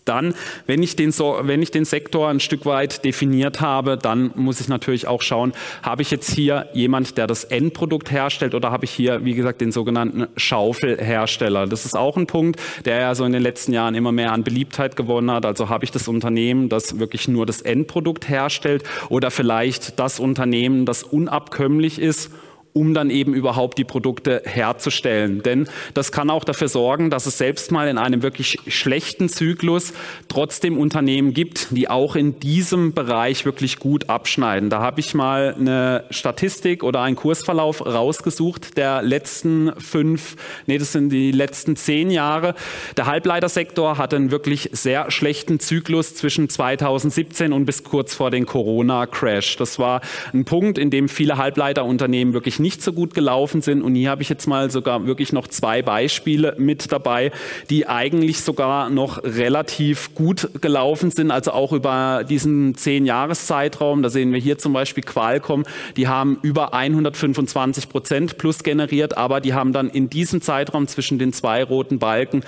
Dann, 0.05 0.33
wenn 0.65 0.81
ich, 0.81 0.95
den 0.95 1.11
wenn 1.11 1.61
ich 1.61 1.71
den 1.71 1.85
Sektor 1.85 2.29
ein 2.29 2.39
Stück 2.39 2.65
weit 2.65 3.05
definiert 3.05 3.61
habe, 3.61 3.97
dann 3.97 4.31
muss 4.35 4.59
ich 4.59 4.67
natürlich 4.67 5.07
auch 5.07 5.21
schauen, 5.21 5.53
habe 5.83 6.01
ich 6.01 6.11
jetzt 6.11 6.31
hier 6.31 6.69
jemand, 6.73 7.17
der 7.17 7.27
das 7.27 7.43
Endprodukt 7.43 8.11
herstellt 8.11 8.55
oder 8.55 8.71
habe 8.71 8.85
ich 8.85 8.91
hier, 8.91 9.23
wie 9.25 9.33
gesagt, 9.33 9.61
den 9.61 9.71
sogenannten 9.71 10.27
Schaufelhersteller. 10.37 11.67
Das 11.67 11.85
ist 11.85 11.95
auch 11.95 12.17
ein 12.17 12.27
Punkt, 12.27 12.59
der 12.85 12.99
ja 12.99 13.15
so 13.15 13.25
in 13.25 13.33
den 13.33 13.43
letzten 13.43 13.73
Jahren 13.73 13.95
immer 13.95 14.11
mehr 14.11 14.31
an 14.31 14.43
Beliebtheit 14.43 14.95
gewonnen 14.95 15.31
hat. 15.31 15.45
Also 15.45 15.69
habe 15.69 15.85
ich 15.85 15.91
das 15.91 16.07
Unternehmen, 16.07 16.69
das 16.69 16.99
wirklich 16.99 17.27
nur 17.27 17.45
das 17.45 17.61
Endprodukt 17.61 18.27
herstellt 18.27 18.83
oder 19.09 19.31
vielleicht 19.31 19.99
das 19.99 20.19
Unternehmen, 20.19 20.85
das 20.85 21.03
unabkömmlich 21.03 21.99
ist 21.99 22.31
um 22.73 22.93
dann 22.93 23.09
eben 23.09 23.33
überhaupt 23.33 23.77
die 23.77 23.83
Produkte 23.83 24.41
herzustellen. 24.45 25.43
Denn 25.43 25.67
das 25.93 26.11
kann 26.11 26.29
auch 26.29 26.43
dafür 26.43 26.67
sorgen, 26.67 27.09
dass 27.09 27.25
es 27.25 27.37
selbst 27.37 27.71
mal 27.71 27.87
in 27.87 27.97
einem 27.97 28.23
wirklich 28.23 28.59
schlechten 28.67 29.29
Zyklus 29.29 29.93
trotzdem 30.27 30.77
Unternehmen 30.77 31.33
gibt, 31.33 31.67
die 31.71 31.89
auch 31.89 32.15
in 32.15 32.39
diesem 32.39 32.93
Bereich 32.93 33.45
wirklich 33.45 33.79
gut 33.79 34.09
abschneiden. 34.09 34.69
Da 34.69 34.81
habe 34.81 34.99
ich 34.99 35.13
mal 35.13 35.55
eine 35.59 36.05
Statistik 36.09 36.83
oder 36.83 37.01
einen 37.01 37.15
Kursverlauf 37.15 37.85
rausgesucht 37.85 38.77
der 38.77 39.01
letzten 39.01 39.73
fünf, 39.79 40.35
nee, 40.65 40.77
das 40.77 40.93
sind 40.93 41.09
die 41.09 41.31
letzten 41.31 41.75
zehn 41.75 42.09
Jahre. 42.09 42.55
Der 42.95 43.05
Halbleitersektor 43.05 43.97
hatte 43.97 44.15
einen 44.15 44.31
wirklich 44.31 44.69
sehr 44.71 45.11
schlechten 45.11 45.59
Zyklus 45.59 46.15
zwischen 46.15 46.47
2017 46.47 47.51
und 47.51 47.65
bis 47.65 47.83
kurz 47.83 48.13
vor 48.13 48.31
den 48.31 48.45
Corona-Crash. 48.45 49.57
Das 49.57 49.79
war 49.79 50.01
ein 50.33 50.45
Punkt, 50.45 50.77
in 50.77 50.89
dem 50.89 51.09
viele 51.09 51.37
Halbleiterunternehmen 51.37 52.33
wirklich 52.33 52.60
nicht 52.61 52.81
so 52.81 52.93
gut 52.93 53.13
gelaufen 53.13 53.61
sind. 53.61 53.81
Und 53.81 53.95
hier 53.95 54.09
habe 54.09 54.21
ich 54.21 54.29
jetzt 54.29 54.47
mal 54.47 54.71
sogar 54.71 55.05
wirklich 55.05 55.33
noch 55.33 55.47
zwei 55.47 55.81
Beispiele 55.81 56.55
mit 56.57 56.91
dabei, 56.91 57.31
die 57.69 57.87
eigentlich 57.87 58.41
sogar 58.41 58.89
noch 58.89 59.23
relativ 59.23 60.15
gut 60.15 60.49
gelaufen 60.61 61.11
sind, 61.11 61.31
also 61.31 61.51
auch 61.51 61.73
über 61.73 62.23
diesen 62.27 62.75
zehn 62.75 63.05
Jahreszeitraum. 63.05 64.03
Da 64.03 64.09
sehen 64.09 64.31
wir 64.31 64.39
hier 64.39 64.57
zum 64.57 64.73
Beispiel 64.73 65.03
Qualcomm, 65.03 65.63
die 65.97 66.07
haben 66.07 66.37
über 66.41 66.73
125 66.73 67.89
Prozent 67.89 68.37
plus 68.37 68.63
generiert, 68.63 69.17
aber 69.17 69.41
die 69.41 69.53
haben 69.53 69.73
dann 69.73 69.89
in 69.89 70.09
diesem 70.09 70.41
Zeitraum 70.41 70.87
zwischen 70.87 71.19
den 71.19 71.33
zwei 71.33 71.63
roten 71.63 71.99
Balken 71.99 72.43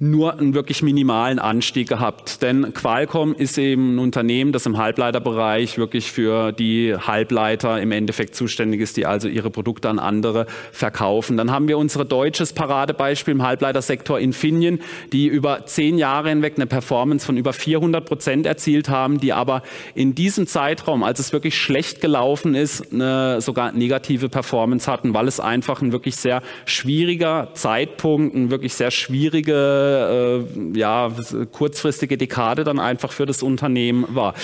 nur 0.00 0.38
einen 0.38 0.54
wirklich 0.54 0.82
minimalen 0.82 1.40
Anstieg 1.40 1.88
gehabt. 1.88 2.40
Denn 2.40 2.72
Qualcomm 2.72 3.34
ist 3.34 3.58
eben 3.58 3.96
ein 3.96 3.98
Unternehmen, 3.98 4.52
das 4.52 4.64
im 4.64 4.78
Halbleiterbereich 4.78 5.76
wirklich 5.76 6.12
für 6.12 6.52
die 6.52 6.94
Halbleiter 6.94 7.80
im 7.80 7.90
Endeffekt 7.90 8.36
zuständig 8.36 8.80
ist, 8.80 8.96
die 8.96 9.06
also 9.06 9.26
ihre 9.26 9.50
Produkte 9.50 9.88
an 9.88 9.98
andere 9.98 10.46
verkaufen. 10.70 11.36
Dann 11.36 11.50
haben 11.50 11.66
wir 11.66 11.78
unser 11.78 12.04
deutsches 12.04 12.52
Paradebeispiel 12.52 13.32
im 13.32 13.42
Halbleitersektor 13.42 14.20
Infineon, 14.20 14.78
die 15.12 15.26
über 15.26 15.66
zehn 15.66 15.98
Jahre 15.98 16.28
hinweg 16.28 16.54
eine 16.56 16.66
Performance 16.66 17.26
von 17.26 17.36
über 17.36 17.52
400 17.52 18.06
Prozent 18.06 18.46
erzielt 18.46 18.88
haben, 18.88 19.18
die 19.18 19.32
aber 19.32 19.62
in 19.96 20.14
diesem 20.14 20.46
Zeitraum, 20.46 21.02
als 21.02 21.18
es 21.18 21.32
wirklich 21.32 21.58
schlecht 21.58 22.00
gelaufen 22.00 22.54
ist, 22.54 22.92
eine 22.92 23.40
sogar 23.40 23.72
negative 23.72 24.28
Performance 24.28 24.90
hatten, 24.90 25.12
weil 25.12 25.26
es 25.26 25.40
einfach 25.40 25.82
ein 25.82 25.90
wirklich 25.90 26.14
sehr 26.14 26.42
schwieriger 26.66 27.48
Zeitpunkt, 27.54 28.36
ein 28.36 28.52
wirklich 28.52 28.74
sehr 28.74 28.92
schwierige 28.92 29.87
äh, 29.88 30.78
ja, 30.78 31.10
kurzfristige 31.52 32.16
Dekade 32.16 32.64
dann 32.64 32.78
einfach 32.78 33.12
für 33.12 33.26
das 33.26 33.42
Unternehmen 33.42 34.04
war. 34.08 34.34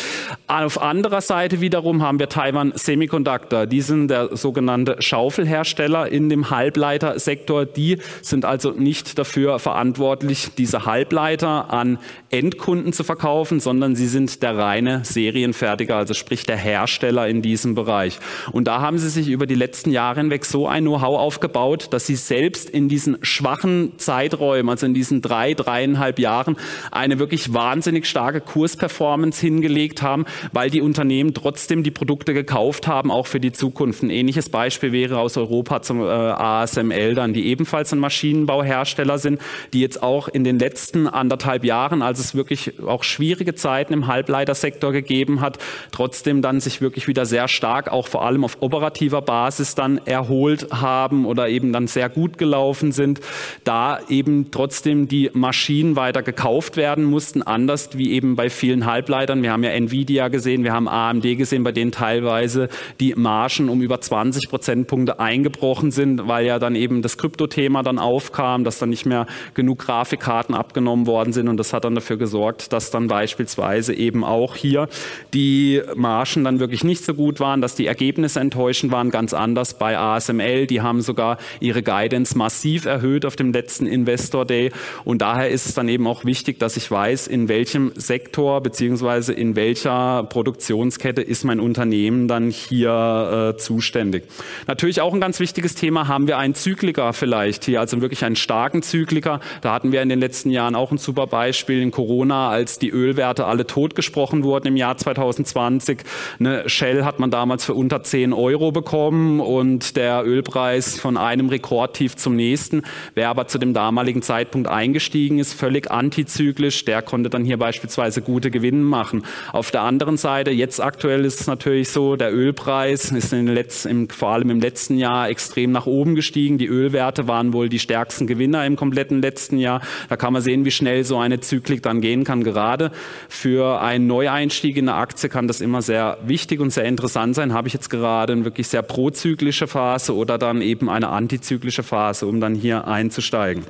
Auf 0.46 0.80
anderer 0.80 1.20
Seite 1.20 1.60
wiederum 1.60 2.02
haben 2.02 2.18
wir 2.18 2.28
Taiwan 2.28 2.72
Semiconductor. 2.74 3.66
Die 3.66 3.80
sind 3.80 4.08
der 4.08 4.36
sogenannte 4.36 5.00
Schaufelhersteller 5.00 6.08
in 6.08 6.28
dem 6.28 6.50
Halbleitersektor. 6.50 7.66
Die 7.66 7.98
sind 8.22 8.44
also 8.44 8.70
nicht 8.70 9.18
dafür 9.18 9.58
verantwortlich, 9.58 10.50
diese 10.56 10.86
Halbleiter 10.86 11.72
an 11.72 11.98
Endkunden 12.30 12.92
zu 12.92 13.04
verkaufen, 13.04 13.60
sondern 13.60 13.94
sie 13.96 14.08
sind 14.08 14.42
der 14.42 14.56
reine 14.56 15.04
Serienfertiger, 15.04 15.96
also 15.96 16.14
sprich 16.14 16.44
der 16.44 16.56
Hersteller 16.56 17.28
in 17.28 17.42
diesem 17.42 17.74
Bereich. 17.74 18.18
Und 18.52 18.64
da 18.68 18.80
haben 18.80 18.98
sie 18.98 19.08
sich 19.08 19.28
über 19.28 19.46
die 19.46 19.54
letzten 19.54 19.90
Jahre 19.90 20.20
hinweg 20.20 20.44
so 20.44 20.66
ein 20.66 20.84
Know-how 20.84 21.18
aufgebaut, 21.18 21.88
dass 21.90 22.06
sie 22.06 22.16
selbst 22.16 22.70
in 22.70 22.88
diesen 22.88 23.18
schwachen 23.22 23.98
Zeiträumen, 23.98 24.68
also 24.68 24.86
in 24.86 24.94
diesen 24.94 25.22
drei 25.22 25.33
drei, 25.34 25.54
dreieinhalb 25.54 26.20
Jahren 26.20 26.56
eine 26.92 27.18
wirklich 27.18 27.52
wahnsinnig 27.52 28.06
starke 28.06 28.40
Kursperformance 28.40 29.40
hingelegt 29.40 30.00
haben, 30.00 30.26
weil 30.52 30.70
die 30.70 30.80
Unternehmen 30.80 31.34
trotzdem 31.34 31.82
die 31.82 31.90
Produkte 31.90 32.34
gekauft 32.34 32.86
haben, 32.86 33.10
auch 33.10 33.26
für 33.26 33.40
die 33.40 33.50
Zukunft. 33.50 34.04
Ein 34.04 34.10
ähnliches 34.10 34.48
Beispiel 34.48 34.92
wäre 34.92 35.18
aus 35.18 35.36
Europa 35.36 35.82
zum 35.82 36.02
äh, 36.02 36.04
ASML 36.04 37.16
dann, 37.16 37.32
die 37.32 37.46
ebenfalls 37.46 37.92
ein 37.92 37.98
Maschinenbauhersteller 37.98 39.18
sind, 39.18 39.40
die 39.72 39.80
jetzt 39.80 40.02
auch 40.04 40.28
in 40.28 40.44
den 40.44 40.60
letzten 40.60 41.08
anderthalb 41.08 41.64
Jahren, 41.64 42.02
als 42.02 42.20
es 42.20 42.36
wirklich 42.36 42.80
auch 42.86 43.02
schwierige 43.02 43.56
Zeiten 43.56 43.92
im 43.92 44.06
Halbleitersektor 44.06 44.92
gegeben 44.92 45.40
hat, 45.40 45.58
trotzdem 45.90 46.42
dann 46.42 46.60
sich 46.60 46.80
wirklich 46.80 47.08
wieder 47.08 47.26
sehr 47.26 47.48
stark, 47.48 47.90
auch 47.90 48.06
vor 48.06 48.24
allem 48.24 48.44
auf 48.44 48.58
operativer 48.60 49.22
Basis 49.22 49.74
dann 49.74 49.98
erholt 50.04 50.68
haben 50.70 51.26
oder 51.26 51.48
eben 51.48 51.72
dann 51.72 51.88
sehr 51.88 52.08
gut 52.08 52.38
gelaufen 52.38 52.92
sind, 52.92 53.20
da 53.64 53.98
eben 54.08 54.52
trotzdem 54.52 55.08
die 55.08 55.24
Maschinen 55.33 55.97
weiter 55.97 56.23
gekauft 56.23 56.76
werden 56.76 57.04
mussten, 57.04 57.43
anders 57.43 57.90
wie 57.95 58.12
eben 58.12 58.37
bei 58.37 58.50
vielen 58.50 58.87
Halbleitern. 58.87 59.43
Wir 59.43 59.52
haben 59.52 59.64
ja 59.64 59.71
Nvidia 59.71 60.28
gesehen, 60.28 60.64
wir 60.64 60.73
haben 60.73 60.88
AMD 60.88 61.23
gesehen, 61.23 61.64
bei 61.64 61.73
denen 61.73 61.93
teilweise 61.93 62.69
die 63.00 63.14
Margen 63.14 63.69
um 63.69 63.83
über 63.83 64.00
20 64.00 64.49
Prozentpunkte 64.49 65.21
eingebrochen 65.21 65.90
sind, 65.90 66.26
weil 66.28 66.47
ja 66.47 66.59
dann 66.59 66.76
eben 66.76 67.02
das 67.02 67.19
Kryptothema 67.19 67.83
dann 67.83 67.99
aufkam, 67.99 68.64
dass 68.64 68.78
dann 68.78 68.90
nicht 68.90 69.07
mehr 69.07 69.26
genug 69.54 69.81
Grafikkarten 69.81 70.54
abgenommen 70.54 71.07
worden 71.07 71.33
sind 71.33 71.49
und 71.49 71.57
das 71.57 71.73
hat 71.73 71.85
dann 71.85 71.95
dafür 71.95 72.16
gesorgt, 72.16 72.73
dass 72.73 72.90
dann 72.90 73.09
beispielsweise 73.09 73.95
eben 73.95 74.25
auch 74.25 74.57
hier 74.57 74.88
die 75.33 75.83
Margen 75.95 76.45
dann 76.45 76.61
wirklich 76.61 76.85
nicht 76.85 77.04
so 77.04 77.14
gut 77.14 77.40
waren, 77.40 77.61
dass 77.61 77.75
die 77.75 77.87
Ergebnisse 77.87 78.40
enttäuschend 78.40 78.93
waren, 78.93 79.11
ganz 79.11 79.35
anders 79.35 79.75
bei 79.75 79.99
ASML. 79.99 80.66
Die 80.66 80.81
haben 80.81 81.00
sogar 81.00 81.38
ihre 81.61 81.83
Guidance 81.83 82.37
massiv 82.37 82.85
erhöht 82.85 83.25
auf 83.25 83.37
dem 83.37 83.52
letzten 83.52 83.87
Investor 83.87 84.45
Day 84.45 84.71
und 85.04 85.13
Und 85.14 85.23
daher 85.23 85.49
ist 85.49 85.66
es 85.66 85.75
dann 85.75 85.88
eben 85.88 86.09
auch 86.09 86.25
wichtig, 86.25 86.59
dass 86.59 86.76
ich 86.76 86.90
weiß, 86.90 87.28
in 87.28 87.49
welchem 87.49 87.92
Sektor 87.94 88.61
beziehungsweise 88.61 89.33
in 89.33 89.54
welcher 89.54 90.25
Produktionskette 90.25 91.23
ist 91.23 91.44
mein 91.44 91.61
Unternehmen 91.61 92.26
dann 92.26 92.50
hier 92.50 93.52
äh, 93.54 93.56
zuständig. 93.56 94.25
Natürlich 94.66 95.00
auch 95.00 95.14
ein 95.14 95.21
ganz 95.21 95.38
wichtiges 95.38 95.76
Thema, 95.76 96.09
haben 96.09 96.26
wir 96.26 96.37
einen 96.38 96.56
Zykliker 96.56 97.12
vielleicht 97.12 97.64
hier, 97.64 97.78
also 97.78 98.00
wirklich 98.00 98.25
einen 98.25 98.35
starken 98.35 98.83
Zykliker. 98.83 99.38
Da 99.61 99.73
hatten 99.73 99.92
wir 99.92 100.02
in 100.02 100.09
den 100.09 100.18
letzten 100.18 100.50
Jahren 100.50 100.75
auch 100.75 100.90
ein 100.90 100.99
super 100.99 101.28
Beispiel 101.28 101.80
in 101.80 101.92
Corona, 101.92 102.49
als 102.49 102.80
die 102.80 102.90
Ölwerte 102.90 103.44
alle 103.44 103.68
totgesprochen 103.68 104.42
wurden 104.42 104.66
im 104.66 104.76
Jahr 104.76 104.97
2020. 104.97 106.00
Eine 106.40 106.68
Shell 106.68 107.04
hat 107.04 107.21
man 107.21 107.30
damals 107.30 107.64
für 107.64 107.75
unter 107.75 108.02
10 108.02 108.33
Euro 108.33 108.73
bekommen 108.73 109.38
und 109.38 109.97
der 109.97 110.26
Ölpreis 110.26 110.99
von 110.99 111.16
einem 111.16 111.50
Rekordtief 111.50 112.16
zum 112.16 112.35
nächsten. 112.35 112.83
Wer 113.14 113.28
aber 113.28 113.47
zu 113.47 113.59
dem 113.59 113.75
damaligen 113.75 114.21
Zeitpunkt 114.21 114.66
eingestiegen 115.04 115.38
ist, 115.38 115.52
völlig 115.52 115.90
antizyklisch, 115.90 116.84
der 116.84 117.02
konnte 117.02 117.28
dann 117.28 117.44
hier 117.44 117.58
beispielsweise 117.58 118.23
gute 118.23 118.50
Gewinne 118.50 118.82
machen. 118.82 119.25
Auf 119.52 119.70
der 119.70 119.82
anderen 119.82 120.16
Seite, 120.16 120.50
jetzt 120.50 120.80
aktuell 120.80 121.25
ist 121.26 121.40
es 121.40 121.46
natürlich 121.46 121.90
so, 121.90 122.16
der 122.16 122.34
Ölpreis 122.34 123.11
ist 123.12 123.32
in 123.32 123.46
den 123.46 123.54
letzten, 123.54 124.08
vor 124.08 124.30
allem 124.30 124.49
im 124.50 124.61
letzten 124.61 124.96
Jahr 124.96 125.28
extrem 125.28 125.73
nach 125.73 125.87
oben 125.87 126.14
gestiegen. 126.14 126.56
Die 126.56 126.66
Ölwerte 126.66 127.28
waren 127.28 127.52
wohl 127.52 127.68
die 127.68 127.78
stärksten 127.78 128.26
Gewinner 128.26 128.64
im 128.64 128.76
kompletten 128.76 129.20
letzten 129.20 129.58
Jahr. 129.58 129.82
Da 130.08 130.16
kann 130.16 130.32
man 130.32 130.40
sehen, 130.40 130.64
wie 130.64 130.70
schnell 130.70 131.04
so 131.04 131.18
eine 131.18 131.40
Zyklik 131.40 131.82
dann 131.82 132.00
gehen 132.00 132.25
kann. 132.25 132.42
Gerade 132.42 132.90
für 133.28 133.82
einen 133.82 134.06
Neueinstieg 134.06 134.76
in 134.76 134.88
eine 134.88 134.99
Aktie 134.99 135.28
kann 135.28 135.49
das 135.49 135.61
immer 135.61 135.82
sehr 135.82 136.16
wichtig 136.25 136.61
und 136.61 136.70
sehr 136.70 136.84
interessant 136.84 137.34
sein. 137.34 137.52
Habe 137.52 137.68
ich 137.68 137.75
jetzt 137.75 137.90
gerade 137.90 138.32
eine 138.32 138.44
wirklich 138.44 138.68
sehr 138.68 138.82
prozyklische 138.82 139.66
Phase 139.66 140.14
oder 140.14 140.38
dann 140.38 140.62
eben 140.62 140.88
eine 140.88 141.08
antizyklische 141.08 141.82
Phase, 141.82 142.26
um 142.26 142.40
dann 142.40 142.54
hier 142.54 142.88
einzusteigen. 142.88 143.64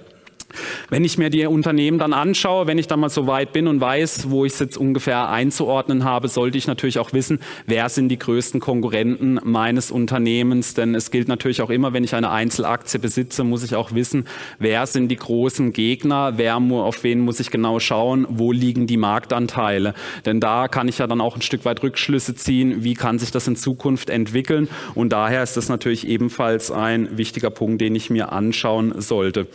Wenn 0.90 1.04
ich 1.04 1.18
mir 1.18 1.30
die 1.30 1.46
Unternehmen 1.46 1.98
dann 1.98 2.12
anschaue, 2.12 2.66
wenn 2.66 2.78
ich 2.78 2.86
dann 2.86 3.00
mal 3.00 3.08
so 3.08 3.26
weit 3.26 3.52
bin 3.52 3.66
und 3.66 3.80
weiß, 3.80 4.30
wo 4.30 4.44
ich 4.44 4.52
es 4.54 4.58
jetzt 4.58 4.76
ungefähr 4.76 5.28
einzuordnen 5.28 6.04
habe, 6.04 6.28
sollte 6.28 6.58
ich 6.58 6.66
natürlich 6.66 6.98
auch 6.98 7.12
wissen, 7.12 7.40
wer 7.66 7.88
sind 7.88 8.08
die 8.08 8.18
größten 8.18 8.60
Konkurrenten 8.60 9.40
meines 9.44 9.90
Unternehmens. 9.90 10.74
Denn 10.74 10.94
es 10.94 11.10
gilt 11.10 11.28
natürlich 11.28 11.62
auch 11.62 11.70
immer, 11.70 11.92
wenn 11.92 12.04
ich 12.04 12.14
eine 12.14 12.30
Einzelaktie 12.30 12.98
besitze, 12.98 13.44
muss 13.44 13.64
ich 13.64 13.74
auch 13.74 13.94
wissen, 13.94 14.26
wer 14.58 14.86
sind 14.86 15.08
die 15.08 15.16
großen 15.16 15.72
Gegner, 15.72 16.34
wer, 16.36 16.56
auf 16.56 17.02
wen 17.02 17.20
muss 17.20 17.40
ich 17.40 17.50
genau 17.50 17.80
schauen, 17.80 18.26
wo 18.28 18.52
liegen 18.52 18.86
die 18.86 18.96
Marktanteile. 18.96 19.94
Denn 20.24 20.40
da 20.40 20.68
kann 20.68 20.88
ich 20.88 20.98
ja 20.98 21.06
dann 21.06 21.20
auch 21.20 21.36
ein 21.36 21.42
Stück 21.42 21.64
weit 21.64 21.82
Rückschlüsse 21.82 22.34
ziehen, 22.34 22.84
wie 22.84 22.94
kann 22.94 23.18
sich 23.18 23.30
das 23.30 23.46
in 23.48 23.56
Zukunft 23.56 24.10
entwickeln. 24.10 24.68
Und 24.94 25.12
daher 25.12 25.42
ist 25.42 25.56
das 25.56 25.68
natürlich 25.68 26.06
ebenfalls 26.06 26.70
ein 26.70 27.16
wichtiger 27.16 27.50
Punkt, 27.50 27.80
den 27.80 27.94
ich 27.94 28.10
mir 28.10 28.32
anschauen 28.32 29.00
sollte. 29.00 29.46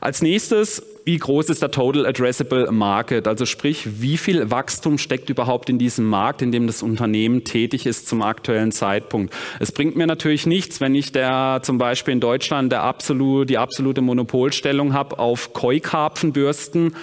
Als 0.00 0.22
nächstes 0.22 0.45
nächstes, 0.50 0.82
wie 1.04 1.18
groß 1.18 1.50
ist 1.50 1.62
der 1.62 1.70
Total 1.70 2.06
Addressable 2.06 2.70
Market? 2.70 3.26
Also 3.26 3.46
sprich, 3.46 4.00
wie 4.00 4.16
viel 4.16 4.50
Wachstum 4.50 4.98
steckt 4.98 5.30
überhaupt 5.30 5.68
in 5.68 5.78
diesem 5.78 6.06
Markt, 6.06 6.42
in 6.42 6.52
dem 6.52 6.66
das 6.66 6.82
Unternehmen 6.82 7.44
tätig 7.44 7.86
ist 7.86 8.08
zum 8.08 8.22
aktuellen 8.22 8.72
Zeitpunkt? 8.72 9.34
Es 9.60 9.72
bringt 9.72 9.96
mir 9.96 10.06
natürlich 10.06 10.46
nichts, 10.46 10.80
wenn 10.80 10.94
ich 10.94 11.12
der 11.12 11.60
zum 11.62 11.78
Beispiel 11.78 12.12
in 12.12 12.20
Deutschland 12.20 12.70
der 12.70 12.82
absolut, 12.82 13.50
die 13.50 13.58
absolute 13.58 14.02
Monopolstellung 14.02 14.92
habe 14.92 15.18
auf 15.18 15.52
Keukarpfenbürsten 15.52 16.94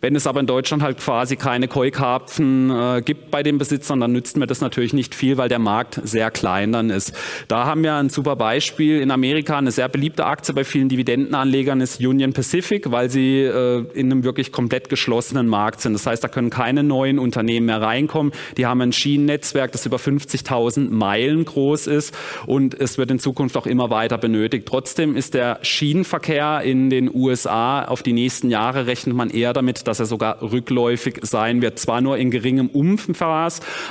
wenn 0.00 0.16
es 0.16 0.26
aber 0.26 0.40
in 0.40 0.46
Deutschland 0.46 0.82
halt 0.82 0.98
quasi 0.98 1.36
keine 1.36 1.68
Keukarpfen 1.68 2.70
äh, 2.70 3.02
gibt 3.02 3.30
bei 3.30 3.42
den 3.42 3.58
Besitzern, 3.58 4.00
dann 4.00 4.12
nützt 4.12 4.36
mir 4.36 4.46
das 4.46 4.60
natürlich 4.60 4.92
nicht 4.92 5.14
viel, 5.14 5.36
weil 5.36 5.48
der 5.48 5.58
Markt 5.58 6.00
sehr 6.04 6.30
klein 6.30 6.72
dann 6.72 6.90
ist. 6.90 7.12
Da 7.48 7.66
haben 7.66 7.82
wir 7.82 7.94
ein 7.94 8.08
super 8.08 8.36
Beispiel. 8.36 9.00
In 9.00 9.10
Amerika 9.10 9.58
eine 9.58 9.70
sehr 9.70 9.88
beliebte 9.88 10.24
Aktie 10.24 10.54
bei 10.54 10.64
vielen 10.64 10.88
Dividendenanlegern 10.88 11.80
ist 11.80 12.00
Union 12.00 12.32
Pacific, 12.32 12.90
weil 12.90 13.10
sie 13.10 13.40
äh, 13.40 13.84
in 13.92 14.10
einem 14.10 14.24
wirklich 14.24 14.52
komplett 14.52 14.88
geschlossenen 14.88 15.46
Markt 15.46 15.82
sind. 15.82 15.92
Das 15.92 16.06
heißt, 16.06 16.24
da 16.24 16.28
können 16.28 16.50
keine 16.50 16.82
neuen 16.82 17.18
Unternehmen 17.18 17.66
mehr 17.66 17.82
reinkommen. 17.82 18.32
Die 18.56 18.66
haben 18.66 18.80
ein 18.80 18.92
Schienennetzwerk, 18.92 19.72
das 19.72 19.84
über 19.84 19.98
50.000 19.98 20.90
Meilen 20.90 21.44
groß 21.44 21.86
ist 21.88 22.16
und 22.46 22.78
es 22.78 22.96
wird 22.96 23.10
in 23.10 23.18
Zukunft 23.18 23.56
auch 23.56 23.66
immer 23.66 23.90
weiter 23.90 24.16
benötigt. 24.16 24.66
Trotzdem 24.66 25.14
ist 25.14 25.34
der 25.34 25.58
Schienenverkehr 25.62 26.62
in 26.62 26.88
den 26.88 27.14
USA 27.14 27.84
auf 27.84 28.02
die 28.02 28.12
nächsten 28.12 28.48
Jahre 28.48 28.86
rechnet 28.86 29.14
man 29.14 29.28
eher 29.28 29.52
damit, 29.52 29.86
dass 29.90 30.00
er 30.00 30.06
sogar 30.06 30.40
rückläufig 30.40 31.18
sein 31.22 31.62
wird. 31.62 31.78
Zwar 31.78 32.00
nur 32.00 32.16
in 32.16 32.30
geringem 32.30 32.68
Umfang, 32.68 33.10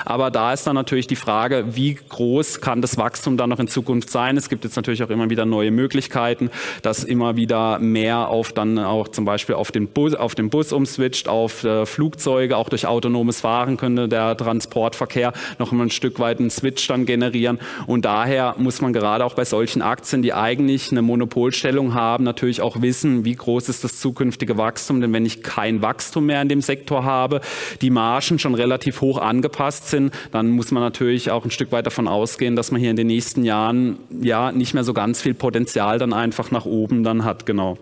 aber 0.05 0.31
da 0.31 0.53
ist 0.53 0.65
dann 0.65 0.75
natürlich 0.75 1.07
die 1.07 1.15
Frage, 1.15 1.65
wie 1.71 1.95
groß 1.95 2.61
kann 2.61 2.81
das 2.81 2.97
Wachstum 2.97 3.37
dann 3.37 3.49
noch 3.49 3.59
in 3.59 3.67
Zukunft 3.67 4.09
sein? 4.09 4.37
Es 4.37 4.49
gibt 4.49 4.63
jetzt 4.63 4.75
natürlich 4.75 5.03
auch 5.03 5.09
immer 5.09 5.29
wieder 5.29 5.45
neue 5.45 5.71
Möglichkeiten, 5.71 6.49
dass 6.81 7.03
immer 7.03 7.35
wieder 7.35 7.79
mehr 7.79 8.29
auf 8.29 8.53
dann 8.53 8.79
auch 8.79 9.07
zum 9.07 9.25
Beispiel 9.25 9.55
auf 9.55 9.71
den 9.71 9.87
Bus, 9.87 10.15
auf 10.15 10.35
den 10.35 10.49
Bus 10.49 10.71
umswitcht, 10.71 11.27
auf 11.27 11.63
äh, 11.63 11.85
Flugzeuge, 11.85 12.57
auch 12.57 12.69
durch 12.69 12.87
autonomes 12.87 13.41
Fahren 13.41 13.77
könnte 13.77 14.07
der 14.07 14.35
Transportverkehr 14.37 15.33
noch 15.57 15.71
mal 15.71 15.83
ein 15.83 15.89
Stück 15.89 16.19
weit 16.19 16.39
einen 16.39 16.49
Switch 16.49 16.87
dann 16.87 17.05
generieren. 17.05 17.59
Und 17.87 18.05
daher 18.05 18.55
muss 18.57 18.81
man 18.81 18.93
gerade 18.93 19.25
auch 19.25 19.33
bei 19.33 19.45
solchen 19.45 19.81
Aktien, 19.81 20.21
die 20.21 20.33
eigentlich 20.33 20.91
eine 20.91 21.01
Monopolstellung 21.01 21.93
haben, 21.93 22.23
natürlich 22.23 22.61
auch 22.61 22.81
wissen, 22.81 23.25
wie 23.25 23.35
groß 23.35 23.69
ist 23.69 23.83
das 23.83 23.99
zukünftige 23.99 24.57
Wachstum. 24.57 25.01
Denn 25.01 25.13
wenn 25.13 25.25
ich 25.25 25.43
kein 25.43 25.81
Wachstum 25.81 25.88
Wachstum 25.89 26.27
mehr 26.27 26.41
in 26.41 26.49
dem 26.49 26.61
Sektor 26.61 27.03
habe, 27.03 27.41
die 27.81 27.89
Margen 27.89 28.37
schon 28.37 28.53
relativ 28.53 29.01
hoch 29.01 29.17
angepasst 29.17 29.89
sind, 29.89 30.13
dann 30.31 30.49
muss 30.49 30.71
man 30.71 30.83
natürlich 30.83 31.31
auch 31.31 31.43
ein 31.43 31.51
Stück 31.51 31.71
weit 31.71 31.85
davon 31.85 32.07
ausgehen, 32.07 32.55
dass 32.55 32.71
man 32.71 32.79
hier 32.79 32.91
in 32.91 32.95
den 32.95 33.07
nächsten 33.07 33.43
Jahren 33.43 33.97
ja 34.21 34.51
nicht 34.51 34.73
mehr 34.73 34.83
so 34.83 34.93
ganz 34.93 35.21
viel 35.21 35.33
Potenzial 35.33 35.97
dann 35.97 36.13
einfach 36.13 36.51
nach 36.51 36.65
oben 36.65 37.03
dann 37.03 37.25
hat, 37.25 37.45
genau. 37.45 37.77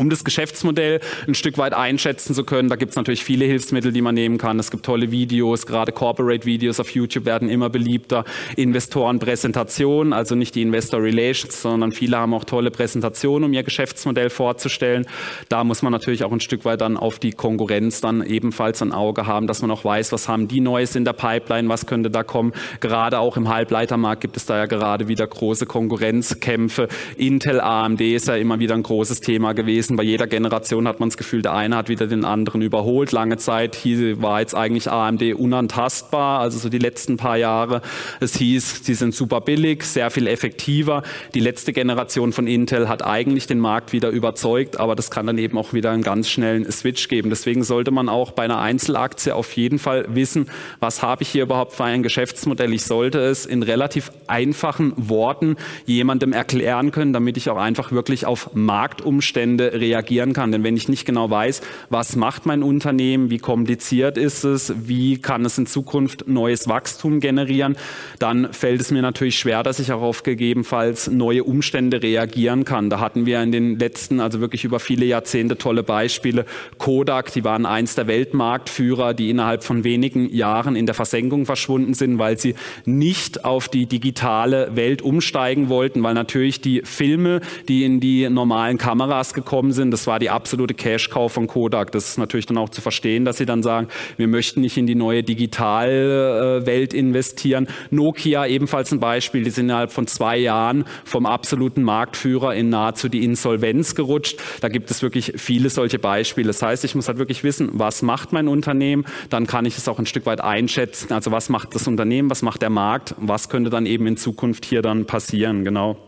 Um 0.00 0.08
das 0.08 0.24
Geschäftsmodell 0.24 1.00
ein 1.28 1.34
Stück 1.34 1.58
weit 1.58 1.74
einschätzen 1.74 2.34
zu 2.34 2.44
können, 2.44 2.70
da 2.70 2.76
gibt 2.76 2.92
es 2.92 2.96
natürlich 2.96 3.22
viele 3.22 3.44
Hilfsmittel, 3.44 3.92
die 3.92 4.00
man 4.00 4.14
nehmen 4.14 4.38
kann. 4.38 4.58
Es 4.58 4.70
gibt 4.70 4.86
tolle 4.86 5.10
Videos, 5.10 5.66
gerade 5.66 5.92
Corporate-Videos 5.92 6.80
auf 6.80 6.88
YouTube 6.88 7.26
werden 7.26 7.50
immer 7.50 7.68
beliebter. 7.68 8.24
Investorenpräsentationen, 8.56 10.14
also 10.14 10.36
nicht 10.36 10.54
die 10.54 10.62
Investor 10.62 11.02
Relations, 11.02 11.60
sondern 11.60 11.92
viele 11.92 12.16
haben 12.16 12.32
auch 12.32 12.44
tolle 12.44 12.70
Präsentationen, 12.70 13.44
um 13.44 13.52
ihr 13.52 13.62
Geschäftsmodell 13.62 14.30
vorzustellen. 14.30 15.04
Da 15.50 15.64
muss 15.64 15.82
man 15.82 15.92
natürlich 15.92 16.24
auch 16.24 16.32
ein 16.32 16.40
Stück 16.40 16.64
weit 16.64 16.80
dann 16.80 16.96
auf 16.96 17.18
die 17.18 17.32
Konkurrenz 17.32 18.00
dann 18.00 18.24
ebenfalls 18.24 18.80
ein 18.80 18.92
Auge 18.92 19.26
haben, 19.26 19.46
dass 19.46 19.60
man 19.60 19.70
auch 19.70 19.84
weiß, 19.84 20.12
was 20.12 20.28
haben 20.28 20.48
die 20.48 20.62
Neues 20.62 20.96
in 20.96 21.04
der 21.04 21.12
Pipeline, 21.12 21.68
was 21.68 21.84
könnte 21.84 22.08
da 22.08 22.22
kommen. 22.22 22.54
Gerade 22.80 23.18
auch 23.18 23.36
im 23.36 23.50
Halbleitermarkt 23.50 24.22
gibt 24.22 24.38
es 24.38 24.46
da 24.46 24.56
ja 24.56 24.64
gerade 24.64 25.08
wieder 25.08 25.26
große 25.26 25.66
Konkurrenzkämpfe. 25.66 26.88
Intel, 27.18 27.60
AMD 27.60 28.00
ist 28.00 28.28
ja 28.28 28.36
immer 28.36 28.60
wieder 28.60 28.74
ein 28.74 28.82
großes 28.82 29.20
Thema 29.20 29.52
gewesen 29.52 29.89
gewesen. 29.90 29.96
Bei 29.96 30.02
jeder 30.02 30.26
Generation 30.26 30.86
hat 30.88 31.00
man 31.00 31.08
das 31.08 31.16
Gefühl, 31.16 31.42
der 31.42 31.54
eine 31.54 31.76
hat 31.76 31.88
wieder 31.88 32.06
den 32.06 32.24
anderen 32.24 32.62
überholt. 32.62 33.12
Lange 33.12 33.36
Zeit 33.36 33.74
hieß, 33.74 34.20
war 34.22 34.40
jetzt 34.40 34.54
eigentlich 34.54 34.90
AMD 34.90 35.34
unantastbar, 35.34 36.40
also 36.40 36.58
so 36.58 36.68
die 36.68 36.78
letzten 36.78 37.16
paar 37.16 37.36
Jahre. 37.36 37.82
Es 38.20 38.36
hieß, 38.36 38.84
sie 38.84 38.94
sind 38.94 39.14
super 39.14 39.40
billig, 39.40 39.84
sehr 39.84 40.10
viel 40.10 40.26
effektiver. 40.26 41.02
Die 41.34 41.40
letzte 41.40 41.72
Generation 41.72 42.32
von 42.32 42.46
Intel 42.46 42.88
hat 42.88 43.04
eigentlich 43.04 43.46
den 43.46 43.58
Markt 43.58 43.92
wieder 43.92 44.10
überzeugt, 44.10 44.78
aber 44.78 44.94
das 44.94 45.10
kann 45.10 45.26
dann 45.26 45.38
eben 45.38 45.58
auch 45.58 45.72
wieder 45.72 45.90
einen 45.90 46.02
ganz 46.02 46.28
schnellen 46.28 46.70
Switch 46.70 47.08
geben. 47.08 47.30
Deswegen 47.30 47.64
sollte 47.64 47.90
man 47.90 48.08
auch 48.08 48.32
bei 48.32 48.44
einer 48.44 48.60
Einzelaktie 48.60 49.34
auf 49.34 49.52
jeden 49.56 49.78
Fall 49.78 50.06
wissen, 50.08 50.46
was 50.80 51.02
habe 51.02 51.22
ich 51.22 51.28
hier 51.28 51.42
überhaupt 51.42 51.72
für 51.72 51.84
ein 51.84 52.02
Geschäftsmodell. 52.02 52.72
Ich 52.72 52.84
sollte 52.84 53.18
es 53.18 53.46
in 53.46 53.62
relativ 53.62 54.12
einfachen 54.26 54.92
Worten 54.96 55.56
jemandem 55.86 56.32
erklären 56.32 56.90
können, 56.90 57.12
damit 57.12 57.36
ich 57.36 57.50
auch 57.50 57.56
einfach 57.56 57.92
wirklich 57.92 58.26
auf 58.26 58.50
Marktumstände 58.54 59.69
reagieren 59.72 60.32
kann. 60.32 60.52
Denn 60.52 60.64
wenn 60.64 60.76
ich 60.76 60.88
nicht 60.88 61.04
genau 61.04 61.30
weiß, 61.30 61.60
was 61.88 62.16
macht 62.16 62.46
mein 62.46 62.62
Unternehmen, 62.62 63.30
wie 63.30 63.38
kompliziert 63.38 64.18
ist 64.18 64.44
es, 64.44 64.72
wie 64.76 65.18
kann 65.18 65.44
es 65.44 65.58
in 65.58 65.66
Zukunft 65.66 66.28
neues 66.28 66.68
Wachstum 66.68 67.20
generieren, 67.20 67.76
dann 68.18 68.52
fällt 68.52 68.80
es 68.80 68.90
mir 68.90 69.02
natürlich 69.02 69.38
schwer, 69.38 69.62
dass 69.62 69.78
ich 69.78 69.92
auch 69.92 70.02
auf 70.02 70.22
gegebenenfalls 70.22 71.10
neue 71.10 71.44
Umstände 71.44 72.02
reagieren 72.02 72.64
kann. 72.64 72.90
Da 72.90 73.00
hatten 73.00 73.26
wir 73.26 73.42
in 73.42 73.52
den 73.52 73.78
letzten, 73.78 74.20
also 74.20 74.40
wirklich 74.40 74.64
über 74.64 74.80
viele 74.80 75.06
Jahrzehnte 75.06 75.56
tolle 75.58 75.82
Beispiele. 75.82 76.46
Kodak, 76.78 77.32
die 77.32 77.44
waren 77.44 77.66
eins 77.66 77.94
der 77.94 78.06
Weltmarktführer, 78.06 79.14
die 79.14 79.30
innerhalb 79.30 79.64
von 79.64 79.84
wenigen 79.84 80.32
Jahren 80.32 80.76
in 80.76 80.86
der 80.86 80.94
Versenkung 80.94 81.46
verschwunden 81.46 81.94
sind, 81.94 82.18
weil 82.18 82.38
sie 82.38 82.54
nicht 82.84 83.44
auf 83.44 83.68
die 83.68 83.86
digitale 83.86 84.74
Welt 84.76 85.02
umsteigen 85.02 85.68
wollten, 85.68 86.02
weil 86.02 86.14
natürlich 86.14 86.60
die 86.60 86.82
Filme, 86.84 87.40
die 87.68 87.84
in 87.84 88.00
die 88.00 88.28
normalen 88.28 88.78
Kameras 88.78 89.34
gekommen 89.34 89.59
gekommen 89.60 89.72
sind. 89.72 89.90
Das 89.90 90.06
war 90.06 90.18
die 90.18 90.30
absolute 90.30 90.72
Cash-Cow 90.72 91.30
von 91.30 91.46
Kodak. 91.46 91.92
Das 91.92 92.08
ist 92.08 92.18
natürlich 92.18 92.46
dann 92.46 92.56
auch 92.56 92.70
zu 92.70 92.80
verstehen, 92.80 93.26
dass 93.26 93.36
sie 93.36 93.44
dann 93.44 93.62
sagen, 93.62 93.88
wir 94.16 94.26
möchten 94.26 94.62
nicht 94.62 94.78
in 94.78 94.86
die 94.86 94.94
neue 94.94 95.22
Digitalwelt 95.22 96.94
investieren. 96.94 97.68
Nokia 97.90 98.46
ebenfalls 98.46 98.90
ein 98.90 99.00
Beispiel. 99.00 99.44
Die 99.44 99.50
sind 99.50 99.66
innerhalb 99.66 99.92
von 99.92 100.06
zwei 100.06 100.38
Jahren 100.38 100.86
vom 101.04 101.26
absoluten 101.26 101.82
Marktführer 101.82 102.54
in 102.54 102.70
nahezu 102.70 103.10
die 103.10 103.22
Insolvenz 103.22 103.94
gerutscht. 103.94 104.40
Da 104.62 104.68
gibt 104.68 104.90
es 104.90 105.02
wirklich 105.02 105.34
viele 105.36 105.68
solche 105.68 105.98
Beispiele. 105.98 106.46
Das 106.46 106.62
heißt, 106.62 106.82
ich 106.86 106.94
muss 106.94 107.08
halt 107.08 107.18
wirklich 107.18 107.44
wissen, 107.44 107.68
was 107.74 108.00
macht 108.00 108.32
mein 108.32 108.48
Unternehmen? 108.48 109.04
Dann 109.28 109.46
kann 109.46 109.66
ich 109.66 109.76
es 109.76 109.86
auch 109.88 109.98
ein 109.98 110.06
Stück 110.06 110.24
weit 110.24 110.40
einschätzen. 110.40 111.12
Also 111.12 111.32
was 111.32 111.50
macht 111.50 111.74
das 111.74 111.86
Unternehmen? 111.86 112.30
Was 112.30 112.40
macht 112.40 112.62
der 112.62 112.70
Markt? 112.70 113.14
Was 113.18 113.50
könnte 113.50 113.68
dann 113.68 113.84
eben 113.84 114.06
in 114.06 114.16
Zukunft 114.16 114.64
hier 114.64 114.80
dann 114.80 115.04
passieren? 115.04 115.64
Genau. 115.64 115.98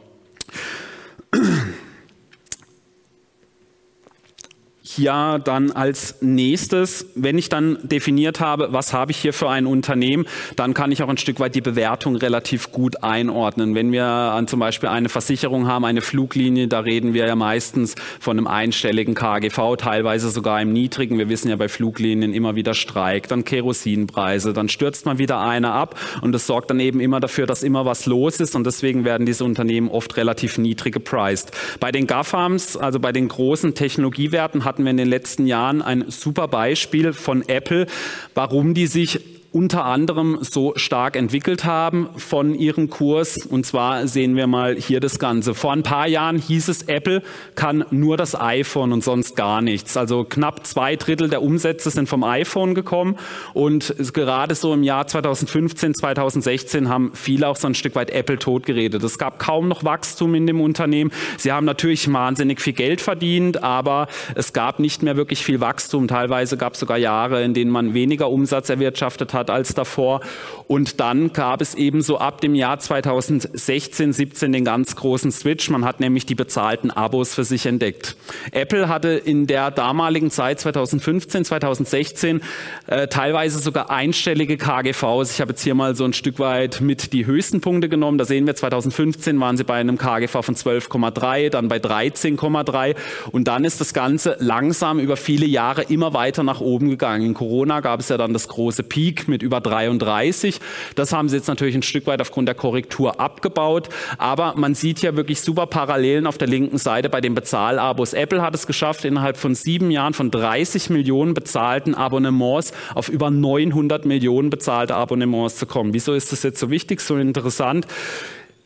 Hier 4.97 5.41
dann 5.43 5.71
als 5.71 6.17
nächstes, 6.21 7.07
wenn 7.15 7.39
ich 7.39 7.49
dann 7.49 7.79
definiert 7.83 8.41
habe, 8.41 8.69
was 8.73 8.93
habe 8.93 9.11
ich 9.13 9.19
hier 9.19 9.33
für 9.33 9.49
ein 9.49 9.67
Unternehmen, 9.67 10.27
dann 10.57 10.75
kann 10.75 10.93
ich 10.93 11.03
auch 11.03 11.09
ein 11.09 11.17
Stück 11.17 11.41
weit 11.41 11.55
die 11.55 11.61
Bewertung 11.61 12.17
relativ 12.17 12.73
gut 12.73 13.03
einordnen. 13.03 13.75
Wenn 13.75 13.93
wir 13.93 14.05
an 14.05 14.47
zum 14.47 14.61
Beispiel 14.61 14.89
eine 14.89 15.09
Versicherung 15.09 15.67
haben, 15.67 15.85
eine 15.85 16.01
Fluglinie, 16.01 16.69
da 16.69 16.81
reden 16.81 17.15
wir 17.15 17.27
ja 17.27 17.37
meistens 17.37 17.95
von 18.21 18.39
einem 18.39 18.47
einstelligen 18.47 19.15
KGV, 19.15 19.77
teilweise 19.79 20.31
sogar 20.31 20.61
im 20.61 20.73
niedrigen. 20.73 21.19
Wir 21.19 21.29
wissen 21.29 21.49
ja 21.49 21.57
bei 21.57 21.69
Fluglinien 21.69 22.33
immer 22.35 22.55
wieder 22.55 22.75
Streik, 22.75 23.29
dann 23.29 23.45
Kerosinpreise, 23.45 24.53
dann 24.53 24.69
stürzt 24.69 25.07
man 25.07 25.19
wieder 25.19 25.41
einer 25.41 25.73
ab 25.73 25.99
und 26.21 26.33
das 26.33 26.47
sorgt 26.47 26.71
dann 26.71 26.81
eben 26.81 27.01
immer 27.01 27.21
dafür, 27.21 27.47
dass 27.47 27.63
immer 27.63 27.85
was 27.85 28.07
los 28.07 28.41
ist 28.41 28.55
und 28.55 28.65
deswegen 28.67 29.05
werden 29.05 29.27
diese 29.27 29.45
Unternehmen 29.45 29.89
oft 29.89 30.17
relativ 30.17 30.59
niedrig 30.59 30.93
gepriced. 30.93 31.51
Bei 31.81 31.93
den 31.93 32.07
GAFAMs, 32.07 32.77
also 32.77 33.01
bei 33.01 33.13
den 33.13 33.29
großen 33.29 33.75
Technologiewerten, 33.75 34.65
hatten 34.65 34.82
wir 34.85 34.91
in 34.91 34.97
den 34.97 35.09
letzten 35.09 35.47
Jahren 35.47 35.83
ein 35.83 36.11
super 36.11 36.49
Beispiel 36.49 37.13
von 37.13 37.49
Apple, 37.49 37.87
warum 38.35 38.75
die 38.75 38.87
sich 38.87 39.21
unter 39.53 39.85
anderem 39.85 40.39
so 40.41 40.73
stark 40.77 41.15
entwickelt 41.15 41.65
haben 41.65 42.09
von 42.17 42.55
ihrem 42.55 42.89
Kurs. 42.89 43.47
Und 43.47 43.67
zwar 43.67 44.07
sehen 44.07 44.35
wir 44.35 44.47
mal 44.47 44.77
hier 44.77 44.99
das 45.01 45.19
Ganze. 45.19 45.55
Vor 45.55 45.73
ein 45.73 45.83
paar 45.83 46.09
Jahren 46.09 46.39
hieß 46.39 46.69
es, 46.69 46.83
Apple 46.85 47.23
kann 47.55 47.85
nur 47.91 48.17
das 48.17 48.39
iPhone 48.39 48.93
und 48.93 49.05
sonst 49.05 49.37
gar 49.37 49.61
nichts. 49.61 49.97
Also 49.97 50.25
knapp 50.25 50.67
zwei 50.67 50.97
Drittel 50.97 51.29
der 51.29 51.43
Umsätze 51.43 51.91
sind 51.91 52.09
vom 52.09 52.25
iPhone 52.25 52.75
gekommen. 52.75 53.19
Und 53.53 53.95
gerade 54.15 54.55
so 54.55 54.73
im 54.73 54.83
Jahr 54.83 55.07
2015, 55.07 55.95
2016 55.95 56.89
haben 56.89 57.13
viele 57.15 57.47
auch 57.49 57.57
so 57.57 57.67
ein 57.67 57.75
Stück 57.75 57.95
weit 57.95 58.11
Apple 58.11 58.39
totgeredet. 58.39 59.03
Es 59.03 59.19
gab 59.19 59.39
kaum 59.39 59.69
noch 59.69 59.85
Wachstum 59.85 60.35
in 60.35 60.47
dem 60.47 60.63
Unternehmen. 60.63 61.13
Sie 61.37 61.53
haben 61.53 61.67
natürlich 61.67 62.11
wahnsinnig 62.11 62.61
viel 62.61 62.73
Geld 62.73 63.03
verdient, 63.03 63.63
aber 63.63 64.09
es 64.35 64.55
gab 64.55 64.79
nicht 64.79 65.03
mehr 65.03 65.17
wirklich 65.17 65.45
viel 65.45 65.61
Wachstum. 65.61 66.09
Teilweise 66.09 66.57
gab 66.57 66.75
es 66.75 66.81
sogar 66.81 66.97
Jahre, 66.97 67.43
in 67.43 67.53
denen 67.53 67.71
man 67.71 67.93
weniger 67.93 68.31
Umsatz 68.31 68.71
erwirtschaftet 68.71 69.35
hat 69.35 69.42
hat 69.43 69.51
als 69.51 69.75
davor. 69.75 70.21
Und 70.67 71.01
dann 71.01 71.33
gab 71.33 71.61
es 71.61 71.75
ebenso 71.75 72.19
ab 72.19 72.41
dem 72.41 72.55
Jahr 72.55 72.79
2016, 72.79 74.13
17 74.13 74.53
den 74.53 74.65
ganz 74.65 74.97
großen 74.97 75.31
Switch. 75.31 75.69
Man 75.69 75.85
hat 75.85 76.01
nämlich 76.01 76.25
die 76.27 76.35
bezahlten 76.35 76.91
Abos 76.91 77.35
für 77.35 77.45
sich 77.45 77.67
entdeckt. 77.67 78.17
Apple 78.53 78.89
hatte 78.89 79.09
in 79.11 79.47
der 79.47 79.71
damaligen 79.71 80.31
Zeit 80.31 80.61
2015, 80.61 81.45
2016 81.45 82.41
äh, 82.87 83.09
teilweise 83.09 83.59
sogar 83.59 83.91
einstellige 83.91 84.57
KGVs. 84.57 85.33
Ich 85.33 85.41
habe 85.41 85.51
jetzt 85.51 85.63
hier 85.63 85.75
mal 85.75 85.95
so 85.95 86.05
ein 86.05 86.13
Stück 86.13 86.39
weit 86.39 86.81
mit 86.81 87.13
die 87.13 87.27
höchsten 87.27 87.61
Punkte 87.61 87.89
genommen. 87.89 88.19
Da 88.19 88.25
sehen 88.25 88.47
wir 88.47 88.55
2015 88.55 89.39
waren 89.41 89.57
sie 89.57 89.65
bei 89.65 89.75
einem 89.75 89.99
KGV 89.99 90.43
von 90.43 90.55
12,3, 90.55 91.51
dann 91.51 91.69
bei 91.69 91.79
13,3 91.79 92.95
und 93.31 93.49
dann 93.49 93.65
ist 93.65 93.81
das 93.81 93.93
Ganze 93.93 94.37
langsam 94.39 94.99
über 94.99 95.17
viele 95.17 95.47
Jahre 95.47 95.83
immer 95.83 96.15
weiter 96.15 96.43
nach 96.43 96.61
oben 96.61 96.89
gegangen. 96.89 97.27
In 97.27 97.35
Corona 97.35 97.81
gab 97.81 98.01
es 98.01 98.09
ja 98.09 98.17
dann 98.17 98.33
das 98.33 98.49
große 98.49 98.83
Peak 98.83 99.29
mit 99.33 99.43
über 99.43 99.61
33. 99.61 100.61
Das 100.95 101.13
haben 101.13 101.29
sie 101.29 101.37
jetzt 101.37 101.49
natürlich 101.49 101.75
ein 101.75 101.83
Stück 101.83 102.07
weit 102.07 102.21
aufgrund 102.21 102.47
der 102.47 102.55
Korrektur 102.55 103.19
abgebaut. 103.19 103.89
Aber 104.19 104.55
man 104.57 104.75
sieht 104.75 105.03
ja 105.03 105.17
wirklich 105.17 105.41
super 105.41 105.67
Parallelen 105.67 106.27
auf 106.27 106.39
der 106.39 106.47
linken 106.47 106.79
Seite 106.79 107.09
bei 107.09 107.21
den 107.21 107.35
Bezahlabos. 107.35 108.13
Apple 108.13 108.43
hat 108.43 108.55
es 108.55 108.67
geschafft, 108.67 109.05
innerhalb 109.05 109.37
von 109.37 109.55
sieben 109.55 109.91
Jahren 109.91 110.15
von 110.15 110.31
30 110.31 110.91
Millionen 110.91 111.35
bezahlten 111.35 111.95
Abonnements 111.95 112.73
auf 112.95 113.09
über 113.09 113.31
900 113.31 114.05
Millionen 114.05 114.51
bezahlte 114.51 114.95
Abonnements 114.95 115.57
zu 115.57 115.67
kommen. 115.67 115.95
Wieso 115.95 116.15
ist 116.15 116.31
das 116.31 116.43
jetzt 116.43 116.61
so 116.61 116.71
wichtig, 116.71 117.01
so 117.01 117.17
interessant? 117.17 117.87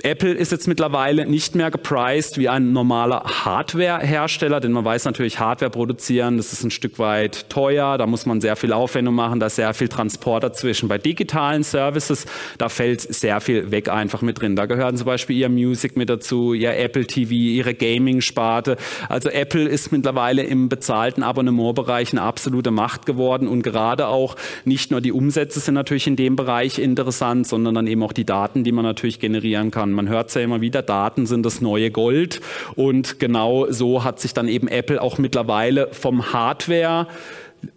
Apple 0.03 0.33
ist 0.33 0.53
jetzt 0.53 0.69
mittlerweile 0.69 1.27
nicht 1.27 1.55
mehr 1.55 1.71
gepriced 1.71 2.37
wie 2.37 2.51
ein 2.51 2.73
normaler 2.73 3.23
Hardware-Hersteller, 3.25 4.61
denn 4.61 4.73
man 4.73 4.85
weiß 4.85 5.07
natürlich, 5.07 5.41
Hardware 5.41 5.71
produzieren, 5.71 6.37
das 6.37 6.53
ist 6.53 6.63
ein 6.65 6.71
Stück 6.71 6.99
weit 6.99 7.49
teuer, 7.49 7.97
da 7.97 8.07
muss 8.07 8.27
man 8.27 8.43
sehr 8.43 8.57
viel 8.57 8.75
Aufwendung 8.75 9.15
machen, 9.15 9.41
da 9.41 9.47
ist 9.47 9.57
sehr 9.57 9.73
viel 9.73 9.89
Transport 9.89 10.45
dazwischen. 10.45 10.89
Bei 10.89 10.99
digitalen 10.99 11.63
Services, 11.63 12.27
da 12.59 12.69
fällt 12.69 13.01
sehr 13.01 13.41
viel 13.41 13.71
weg 13.71 13.89
einfach 13.89 14.21
mit 14.21 14.41
drin. 14.41 14.55
Da 14.55 14.67
gehören 14.67 14.97
zum 14.97 15.07
Beispiel 15.07 15.37
ihr 15.37 15.49
Music 15.49 15.97
mit 15.97 16.11
dazu, 16.11 16.53
ihr 16.53 16.77
Apple 16.77 17.07
TV, 17.07 17.33
ihre 17.33 17.75
Gaming-Sparte. 17.75 18.77
Also 19.09 19.31
Apple 19.31 19.67
ist 19.67 19.93
mittlerweile 19.93 20.43
im 20.43 20.69
bezahlten 20.69 21.23
Abonnementbereich 21.23 22.13
eine 22.13 22.23
absolute 22.23 22.71
Macht 22.71 23.07
geworden 23.07 23.49
und 23.49 23.63
gerade 23.63 24.09
auch 24.09 24.37
nicht 24.65 24.91
nur 24.91 25.01
die 25.01 25.13
Umsätze 25.13 25.59
sind 25.59 25.75
natürlich 25.75 26.07
in 26.07 26.17
dem 26.17 26.37
Bereich 26.37 26.79
interessant, 26.79 27.47
sondern 27.47 27.75
dann 27.75 27.87
eben 27.87 28.03
auch 28.03 28.13
die 28.13 28.27
Daten, 28.27 28.63
die 28.63 28.73
man 28.73 28.85
natürlich 28.85 29.21
generieren 29.21 29.71
kann 29.71 29.86
kann. 29.87 29.93
Man 29.93 30.09
hört 30.09 30.29
es 30.29 30.35
ja 30.35 30.43
immer 30.43 30.61
wieder, 30.61 30.83
Daten 30.83 31.27
sind 31.27 31.45
das 31.45 31.61
neue 31.61 31.91
Gold. 31.91 32.41
Und 32.75 33.19
genau 33.19 33.71
so 33.71 34.05
hat 34.05 34.21
sich 34.21 34.35
dann 34.35 34.49
eben 34.49 34.69
Apple 34.69 35.01
auch 35.01 35.19
mittlerweile 35.19 35.89
vom 35.93 36.33
Hardware 36.33 37.07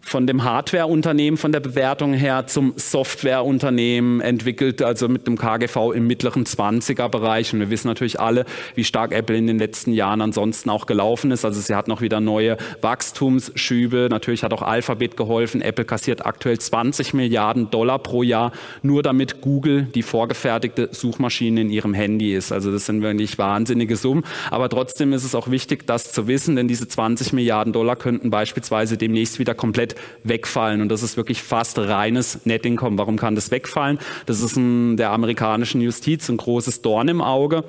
von 0.10 0.26
dem 0.26 0.44
Hardware-Unternehmen 0.44 1.38
von 1.38 1.52
der 1.52 1.60
Bewertung 1.60 2.14
her 2.14 2.48
zum 2.48 2.74
Software-Unternehmen 2.76 4.22
entwickelt, 4.22 4.82
also 4.82 5.08
mit 5.08 5.28
dem 5.28 5.38
KGV 5.38 5.92
im 5.94 6.08
mittleren 6.08 6.46
20er-Bereich. 6.46 7.54
Und 7.54 7.60
wir 7.60 7.70
wissen 7.70 7.88
natürlich 7.88 8.20
alle, 8.20 8.46
wie 8.74 8.84
stark 8.84 9.12
Apple 9.12 9.38
in 9.38 9.46
den 9.46 9.60
letzten 9.60 9.94
Jahren 9.94 10.22
ansonsten 10.22 10.72
auch 10.72 10.88
gelaufen 10.88 11.30
ist. 11.30 11.46
Also 11.46 11.62
sie 11.62 11.76
hat 11.76 11.88
noch 11.88 12.02
wieder 12.02 12.22
neue 12.22 12.58
Wachstumsschübe. 12.82 14.08
Natürlich 14.10 14.44
hat 14.44 14.52
auch 14.52 14.64
Alphabet 14.64 15.16
geholfen. 15.16 15.62
Apple 15.62 15.86
kassiert 15.86 16.26
aktuell 16.26 16.58
20 16.58 17.14
Milliarden 17.14 17.70
Dollar 17.70 18.00
pro 18.00 18.24
Jahr, 18.24 18.52
nur 18.82 19.04
damit 19.04 19.42
Google 19.42 19.84
die 19.94 20.02
vorgefertigte 20.02 20.90
Suchmaschine 20.92 21.62
in 21.62 21.70
ihrem 21.70 21.94
Handy 21.94 22.34
ist. 22.34 22.52
Also 22.52 22.72
das 22.72 22.88
sind 22.88 23.04
wirklich 23.04 23.38
wahnsinnige 23.38 23.96
Summen. 23.96 24.24
Aber 24.50 24.70
trotzdem 24.70 25.14
ist 25.14 25.24
es 25.24 25.36
auch 25.36 25.52
wichtig, 25.52 25.86
das 25.86 26.12
zu 26.12 26.28
wissen, 26.28 26.56
denn 26.56 26.68
diese 26.68 26.88
20 26.88 27.32
Milliarden 27.32 27.74
Dollar 27.74 27.96
könnten 27.96 28.32
beispielsweise 28.32 28.98
demnächst 28.98 29.38
wieder 29.38 29.54
komplett 29.54 29.99
wegfallen. 30.24 30.82
Und 30.82 30.90
das 30.90 31.04
ist 31.04 31.18
wirklich 31.18 31.42
fast 31.42 31.78
reines 31.80 32.46
Net-Income. 32.46 32.98
Warum 32.98 33.18
kann 33.18 33.36
das 33.36 33.52
wegfallen? 33.52 34.00
Das 34.26 34.42
ist 34.42 34.58
in 34.58 34.98
der 34.98 35.12
amerikanischen 35.12 35.82
Justiz 35.82 36.30
ein 36.30 36.38
großes 36.38 36.82
Dorn 36.82 37.08
im 37.08 37.22
Auge. 37.22 37.64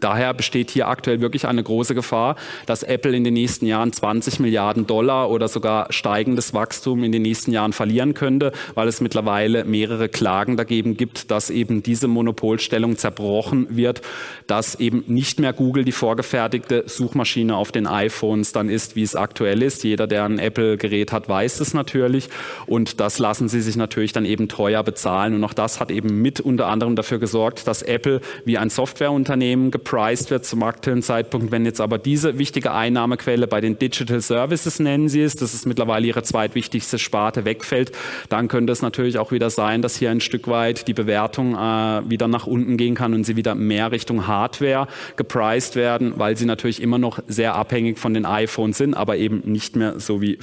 Daher 0.00 0.34
besteht 0.34 0.70
hier 0.70 0.88
aktuell 0.88 1.20
wirklich 1.20 1.46
eine 1.46 1.62
große 1.62 1.94
Gefahr, 1.94 2.34
dass 2.66 2.82
Apple 2.82 3.14
in 3.14 3.22
den 3.22 3.34
nächsten 3.34 3.66
Jahren 3.66 3.92
20 3.92 4.40
Milliarden 4.40 4.88
Dollar 4.88 5.30
oder 5.30 5.46
sogar 5.46 5.92
steigendes 5.92 6.52
Wachstum 6.52 7.04
in 7.04 7.12
den 7.12 7.22
nächsten 7.22 7.52
Jahren 7.52 7.72
verlieren 7.72 8.12
könnte, 8.14 8.52
weil 8.74 8.88
es 8.88 9.00
mittlerweile 9.00 9.64
mehrere 9.64 10.08
Klagen 10.08 10.56
dagegen 10.56 10.96
gibt, 10.96 11.30
dass 11.30 11.48
eben 11.48 11.84
diese 11.84 12.08
Monopolstellung 12.08 12.96
zerbrochen 12.96 13.68
wird, 13.70 14.02
dass 14.48 14.74
eben 14.74 15.04
nicht 15.06 15.38
mehr 15.38 15.52
Google 15.52 15.84
die 15.84 15.92
vorgefertigte 15.92 16.84
Suchmaschine 16.86 17.56
auf 17.56 17.70
den 17.70 17.86
iPhones 17.86 18.52
dann 18.52 18.68
ist, 18.68 18.96
wie 18.96 19.02
es 19.02 19.14
aktuell 19.14 19.62
ist. 19.62 19.84
Jeder, 19.84 20.08
der 20.08 20.24
ein 20.24 20.40
Apple-Gerät 20.40 21.12
hat, 21.12 21.28
weiß 21.28 21.60
es 21.60 21.72
natürlich 21.72 22.30
und 22.66 22.98
das 22.98 23.20
lassen 23.20 23.48
sie 23.48 23.60
sich 23.60 23.76
natürlich 23.76 24.12
dann 24.12 24.24
eben 24.24 24.48
teuer 24.48 24.82
bezahlen 24.82 25.34
und 25.34 25.44
auch 25.44 25.54
das 25.54 25.78
hat 25.78 25.92
eben 25.92 26.20
mit 26.20 26.40
unter 26.40 26.66
anderem 26.66 26.96
dafür 26.96 27.20
gesorgt, 27.20 27.68
dass 27.68 27.82
Apple 27.82 28.20
wie 28.44 28.58
ein 28.58 28.70
Softwareunternehmen 28.70 29.70
gepriced 29.84 30.30
wird 30.30 30.46
zum 30.46 30.62
aktuellen 30.62 31.02
Zeitpunkt. 31.02 31.52
Wenn 31.52 31.64
jetzt 31.66 31.80
aber 31.80 31.98
diese 31.98 32.38
wichtige 32.38 32.72
Einnahmequelle 32.72 33.46
bei 33.46 33.60
den 33.60 33.78
Digital 33.78 34.20
Services 34.20 34.80
nennen 34.80 35.08
Sie 35.08 35.20
es, 35.20 35.36
das 35.36 35.54
ist 35.54 35.66
mittlerweile 35.66 36.06
Ihre 36.06 36.22
zweitwichtigste 36.22 36.98
Sparte, 36.98 37.44
wegfällt, 37.44 37.92
dann 38.30 38.48
könnte 38.48 38.72
es 38.72 38.80
natürlich 38.80 39.18
auch 39.18 39.30
wieder 39.30 39.50
sein, 39.50 39.82
dass 39.82 39.96
hier 39.96 40.10
ein 40.10 40.20
Stück 40.20 40.48
weit 40.48 40.88
die 40.88 40.94
Bewertung 40.94 41.54
äh, 41.54 42.08
wieder 42.08 42.28
nach 42.28 42.46
unten 42.46 42.76
gehen 42.76 42.94
kann 42.94 43.12
und 43.12 43.24
sie 43.24 43.36
wieder 43.36 43.54
mehr 43.54 43.92
Richtung 43.92 44.26
Hardware 44.26 44.88
gepriced 45.16 45.76
werden, 45.76 46.14
weil 46.16 46.36
sie 46.36 46.46
natürlich 46.46 46.80
immer 46.80 46.98
noch 46.98 47.20
sehr 47.28 47.54
abhängig 47.54 47.98
von 47.98 48.14
den 48.14 48.24
iPhones 48.24 48.78
sind, 48.78 48.94
aber 48.94 49.16
eben 49.16 49.42
nicht 49.44 49.76
mehr 49.76 50.00
so 50.00 50.22
wie. 50.22 50.38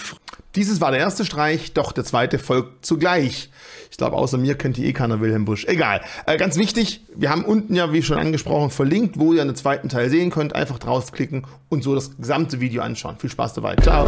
Dieses 0.55 0.81
war 0.81 0.91
der 0.91 0.99
erste 0.99 1.23
Streich, 1.23 1.73
doch 1.73 1.91
der 1.91 2.03
zweite 2.03 2.37
folgt 2.37 2.85
zugleich. 2.85 3.49
Ich 3.89 3.97
glaube, 3.97 4.17
außer 4.17 4.37
mir 4.37 4.55
kennt 4.55 4.77
die 4.77 4.85
eh 4.85 4.93
keiner 4.93 5.21
Wilhelm 5.21 5.45
Busch. 5.45 5.65
Egal. 5.65 6.01
Äh, 6.25 6.37
ganz 6.37 6.57
wichtig, 6.57 7.01
wir 7.15 7.29
haben 7.29 7.45
unten 7.45 7.75
ja, 7.75 7.93
wie 7.93 8.03
schon 8.03 8.17
angesprochen, 8.17 8.69
verlinkt, 8.69 9.17
wo 9.17 9.33
ihr 9.33 9.41
einen 9.41 9.55
zweiten 9.55 9.89
Teil 9.89 10.09
sehen 10.09 10.29
könnt. 10.29 10.55
Einfach 10.55 10.79
draufklicken 10.79 11.47
und 11.69 11.83
so 11.83 11.95
das 11.95 12.17
gesamte 12.17 12.59
Video 12.59 12.81
anschauen. 12.81 13.17
Viel 13.17 13.29
Spaß 13.29 13.53
dabei. 13.53 13.75
Ciao. 13.77 14.07